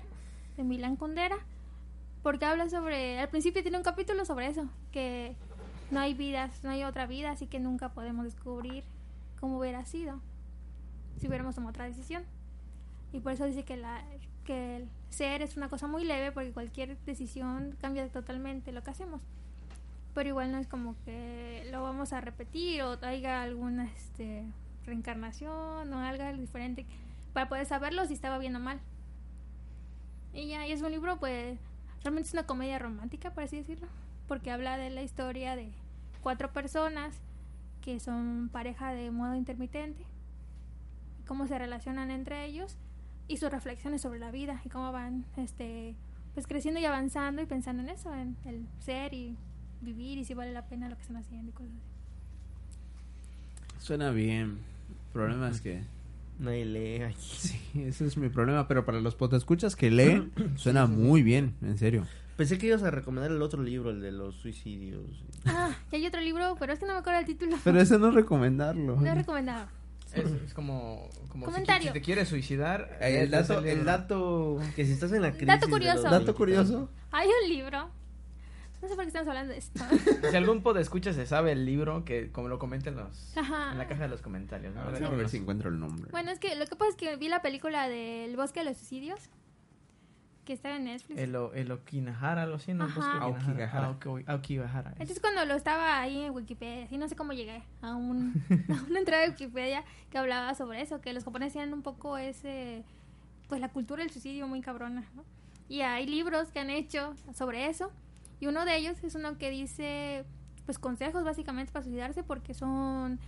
[0.56, 1.38] de Milán Kundera,
[2.24, 5.36] porque habla sobre, al principio tiene un capítulo sobre eso, que
[5.90, 8.84] no hay vidas, no hay otra vida, así que nunca podemos descubrir
[9.42, 10.22] cómo hubiera sido
[11.20, 12.24] si hubiéramos tomado otra decisión.
[13.12, 14.02] Y por eso dice que, la,
[14.46, 18.92] que el ser es una cosa muy leve porque cualquier decisión cambia totalmente lo que
[18.92, 19.22] hacemos.
[20.14, 24.46] Pero igual no es como que lo vamos a repetir o haya alguna este,
[24.86, 26.86] reencarnación o algo diferente
[27.34, 28.80] para poder saberlo si estaba bien o mal.
[30.34, 31.60] Y ya, y es un libro pues
[32.04, 33.88] realmente es una comedia romántica, por así decirlo,
[34.28, 35.72] porque habla de la historia de
[36.22, 37.20] cuatro personas
[37.82, 40.04] que son pareja de modo intermitente,
[41.28, 42.78] cómo se relacionan entre ellos
[43.28, 45.96] y sus reflexiones sobre la vida y cómo van este
[46.34, 49.36] pues creciendo y avanzando y pensando en eso, en el ser y
[49.82, 51.92] vivir y si vale la pena lo que están haciendo y cosas así.
[53.80, 54.60] Suena bien.
[54.90, 55.82] El problema es que.
[56.40, 57.18] Nadie lee aquí.
[57.38, 58.68] Sí, ese es mi problema.
[58.68, 62.06] Pero para los escuchas que leen, suena muy bien, en serio.
[62.38, 65.04] Pensé que ibas a recomendar el otro libro, el de los suicidios.
[65.46, 67.58] Ah, y hay otro libro, pero es que no me acuerdo el título.
[67.64, 68.96] Pero ese no es recomendarlo.
[68.96, 69.68] No es recomendado.
[70.14, 71.88] Es, es como, como si- Comentario.
[71.90, 72.98] Si, te quieres suicidar.
[73.00, 75.48] Eh, El dato, el dato, Que si estás en la crisis.
[75.48, 76.02] Dato de curioso.
[76.04, 76.90] los dato curioso.
[77.12, 77.90] Hay un libro.
[78.82, 79.84] No sé por qué estamos hablando de esto.
[80.32, 83.72] Si algún pod escucha se sabe el libro, que como lo comenten los, Ajá.
[83.74, 84.74] en la caja de los comentarios.
[84.74, 84.82] ¿no?
[84.82, 86.10] A ver, ver, a ver si encuentro el nombre.
[86.12, 88.78] Bueno, es que lo que pasa es que vi la película del Bosque de los
[88.78, 89.20] Suicidios,
[90.46, 91.20] que está en Netflix.
[91.20, 92.86] El, o- el Okinahara, lo siento.
[92.86, 93.26] Ajá.
[93.28, 93.46] Bosque
[94.28, 94.90] Aokigahara.
[94.90, 94.94] Ah.
[94.94, 98.34] Entonces cuando lo estaba ahí en Wikipedia, y no sé cómo llegué a, un,
[98.70, 102.18] a una entrada de Wikipedia que hablaba sobre eso, que los japoneses tienen un poco
[102.18, 102.84] ese,
[103.48, 105.24] pues la cultura del suicidio muy cabrona, ¿no?
[105.70, 107.92] Y hay libros que han hecho sobre eso,
[108.40, 110.26] y uno de ellos es uno que dice,
[110.66, 113.20] pues consejos básicamente para suicidarse, porque son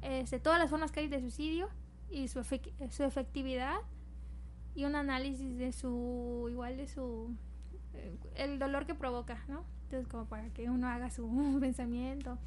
[0.00, 1.68] este, todas las formas que hay de suicidio
[2.10, 3.76] y su, efec- su efectividad
[4.74, 7.34] y un análisis de su, igual de su,
[7.94, 9.64] eh, el dolor que provoca, ¿no?
[9.84, 12.38] Entonces como para que uno haga su pensamiento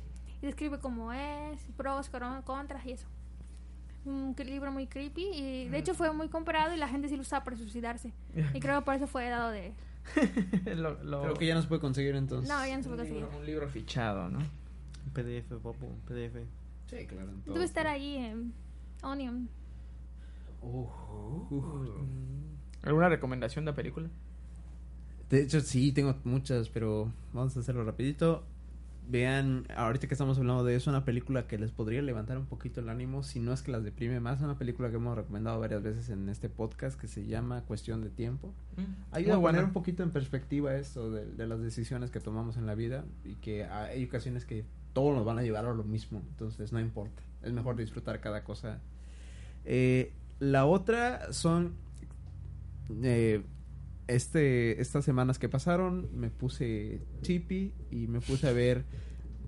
[0.41, 2.09] y describe cómo es, pros,
[2.43, 3.07] contras y eso.
[4.05, 7.21] Un libro muy creepy y de hecho fue muy comprado y la gente sí lo
[7.23, 8.13] usaba para suicidarse.
[8.53, 9.73] Y creo que por eso fue dado de,
[10.75, 12.47] Lo- lo- Creo que ya no se puede conseguir entonces.
[12.47, 13.23] No, ya no se un, puede conseguir.
[13.23, 14.39] libro, un libro fichado, ¿no?
[15.13, 16.37] PDF, papu, PDF.
[16.87, 17.31] Sí, claro.
[17.47, 18.53] Debe estar allí en
[19.01, 19.49] Onion.
[22.83, 24.09] ¿Alguna recomendación de película?
[25.29, 28.43] De hecho, sí, tengo muchas, pero vamos a hacerlo rapidito.
[29.07, 32.79] Vean, ahorita que estamos hablando de eso, una película que les podría levantar un poquito
[32.79, 35.83] el ánimo, si no es que las deprime más, una película que hemos recomendado varias
[35.83, 38.53] veces en este podcast que se llama Cuestión de Tiempo.
[39.11, 42.57] Ayuda Muy a poner un poquito en perspectiva esto de, de las decisiones que tomamos
[42.57, 45.83] en la vida y que hay ocasiones que todos nos van a llevar a lo
[45.83, 48.79] mismo, entonces no importa, es mejor disfrutar cada cosa.
[49.65, 51.75] Eh, la otra son
[53.03, 53.43] eh,
[54.07, 58.85] este estas semanas que pasaron me puse chippy y me puse a ver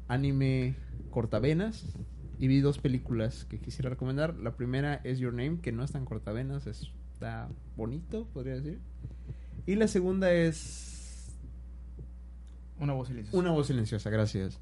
[0.07, 0.75] anime
[1.11, 1.85] cortavenas
[2.39, 4.35] y vi dos películas que quisiera recomendar.
[4.35, 8.79] La primera es Your Name, que no es tan cortavenas, es- está bonito, podría decir.
[9.65, 11.35] Y la segunda es
[12.79, 13.37] Una voz silenciosa.
[13.37, 14.59] Una voz silenciosa, gracias.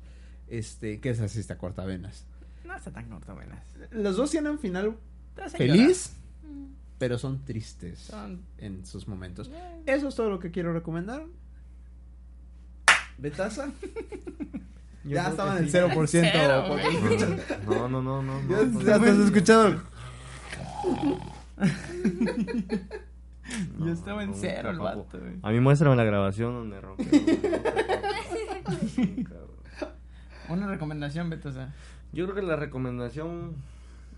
[0.48, 2.26] Este, que es así, está cortavenas.
[2.66, 3.62] No está tan corta, buenas.
[3.92, 4.96] Los dos tienen un final
[5.58, 6.66] feliz, Mm.
[6.98, 9.50] pero son tristes Son- en sus momentos.
[9.86, 11.24] Eso es todo lo que quiero recomendar.
[13.18, 13.70] ¿Betaza?
[15.04, 15.78] Yo ya que en sí.
[15.78, 16.30] 0%.
[16.34, 18.42] Cero, porque- No, no, no, no.
[18.42, 19.82] no, Ya, no, ya no, estás escuchando.
[23.78, 25.34] no, Yo estaba en no, cero el vato, güey.
[25.44, 27.08] A mí muéstrame la grabación donde rompió.
[30.50, 31.74] Una recomendación, Beto, o sea.
[32.12, 33.56] Yo creo que la recomendación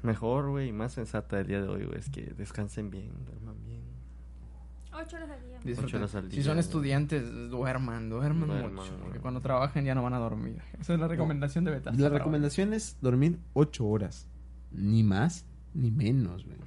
[0.03, 3.55] mejor, güey, y más sensata del día de hoy, güey, es que descansen bien, duerman
[3.65, 3.81] bien.
[4.93, 5.95] Ocho horas al día.
[5.95, 6.59] horas al Si son güey.
[6.59, 8.97] estudiantes, duerman, duerman, Duerman, mucho.
[9.01, 10.61] Porque cuando trabajen ya no van a dormir.
[10.79, 11.91] Esa es la recomendación de Beto.
[11.93, 14.27] La recomendación es dormir 8 horas.
[14.71, 16.57] Ni más, ni menos, güey.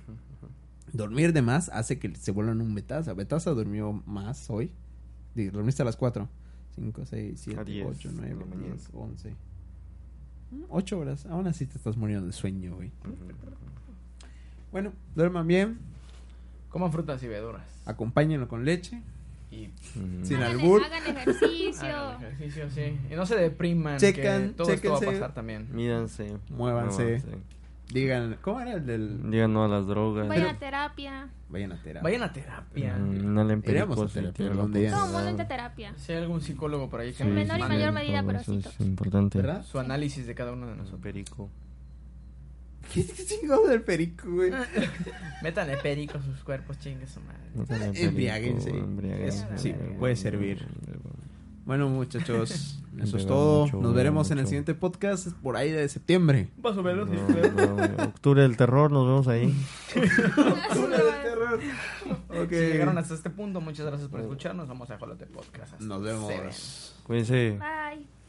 [0.92, 3.14] Dormir de más hace que se vuelvan un betaza.
[3.14, 4.72] Betaza durmió más hoy.
[5.34, 6.28] Dormiste a las 4.
[6.74, 8.74] 5, 6, A 7, 10 8, de 9, la mañana.
[8.74, 9.36] 10, 11.
[10.68, 11.26] 8 horas.
[11.26, 12.90] Aún así te estás muriendo de sueño, güey.
[14.72, 15.78] Bueno, duerman bien.
[16.68, 17.62] Coman frutas y verduras.
[17.86, 19.02] Acompáñenlo con leche.
[19.50, 20.24] Y Ujú.
[20.24, 20.82] Sin hagan, albur.
[20.84, 21.88] hagan ejercicio.
[21.88, 22.96] hagan ejercicio, sí.
[23.10, 23.98] Y no se depriman.
[23.98, 25.20] Checan, que todo esto va a chéquense.
[25.20, 25.68] pasar también.
[25.74, 26.36] Mídanse.
[26.50, 27.20] Muévanse.
[27.92, 29.30] Digan, ¿cómo era el del...?
[29.32, 30.28] Digan no a las drogas.
[30.28, 31.28] Vayan a terapia.
[31.50, 32.02] Vayan a terapia.
[32.02, 32.96] Vayan a terapia.
[32.96, 34.50] Mm, No le Iremos a terapia.
[34.52, 35.94] Todo mundo a terapia.
[35.96, 38.60] Si hay algún psicólogo por ahí que Sí, nos menor y mayor medida, pero eso
[38.60, 39.38] sí es importante.
[39.38, 39.64] ¿Verdad?
[39.64, 41.00] su análisis de cada uno de nosotros.
[41.00, 41.50] Perico.
[42.94, 44.52] ¿Qué chingado del perico, güey?
[45.42, 48.02] Métanle perico a sus cuerpos, chingue su madre.
[48.04, 48.72] Embriáguense.
[49.56, 50.66] sí, puede servir.
[51.66, 53.66] Bueno, muchachos, eso es todo.
[53.66, 56.48] mucho, Nos veremos en el siguiente podcast por ahí de septiembre.
[56.62, 57.08] Más o menos.
[57.08, 59.54] No, no, Octubre del terror, nos vemos ahí.
[62.48, 64.68] Si llegaron hasta este punto, muchas gracias por escucharnos.
[64.68, 65.74] Vamos a Jolote Podcast.
[65.74, 67.02] Hasta Nos vemos.
[67.04, 67.58] Cuídense.
[67.58, 68.19] Bye.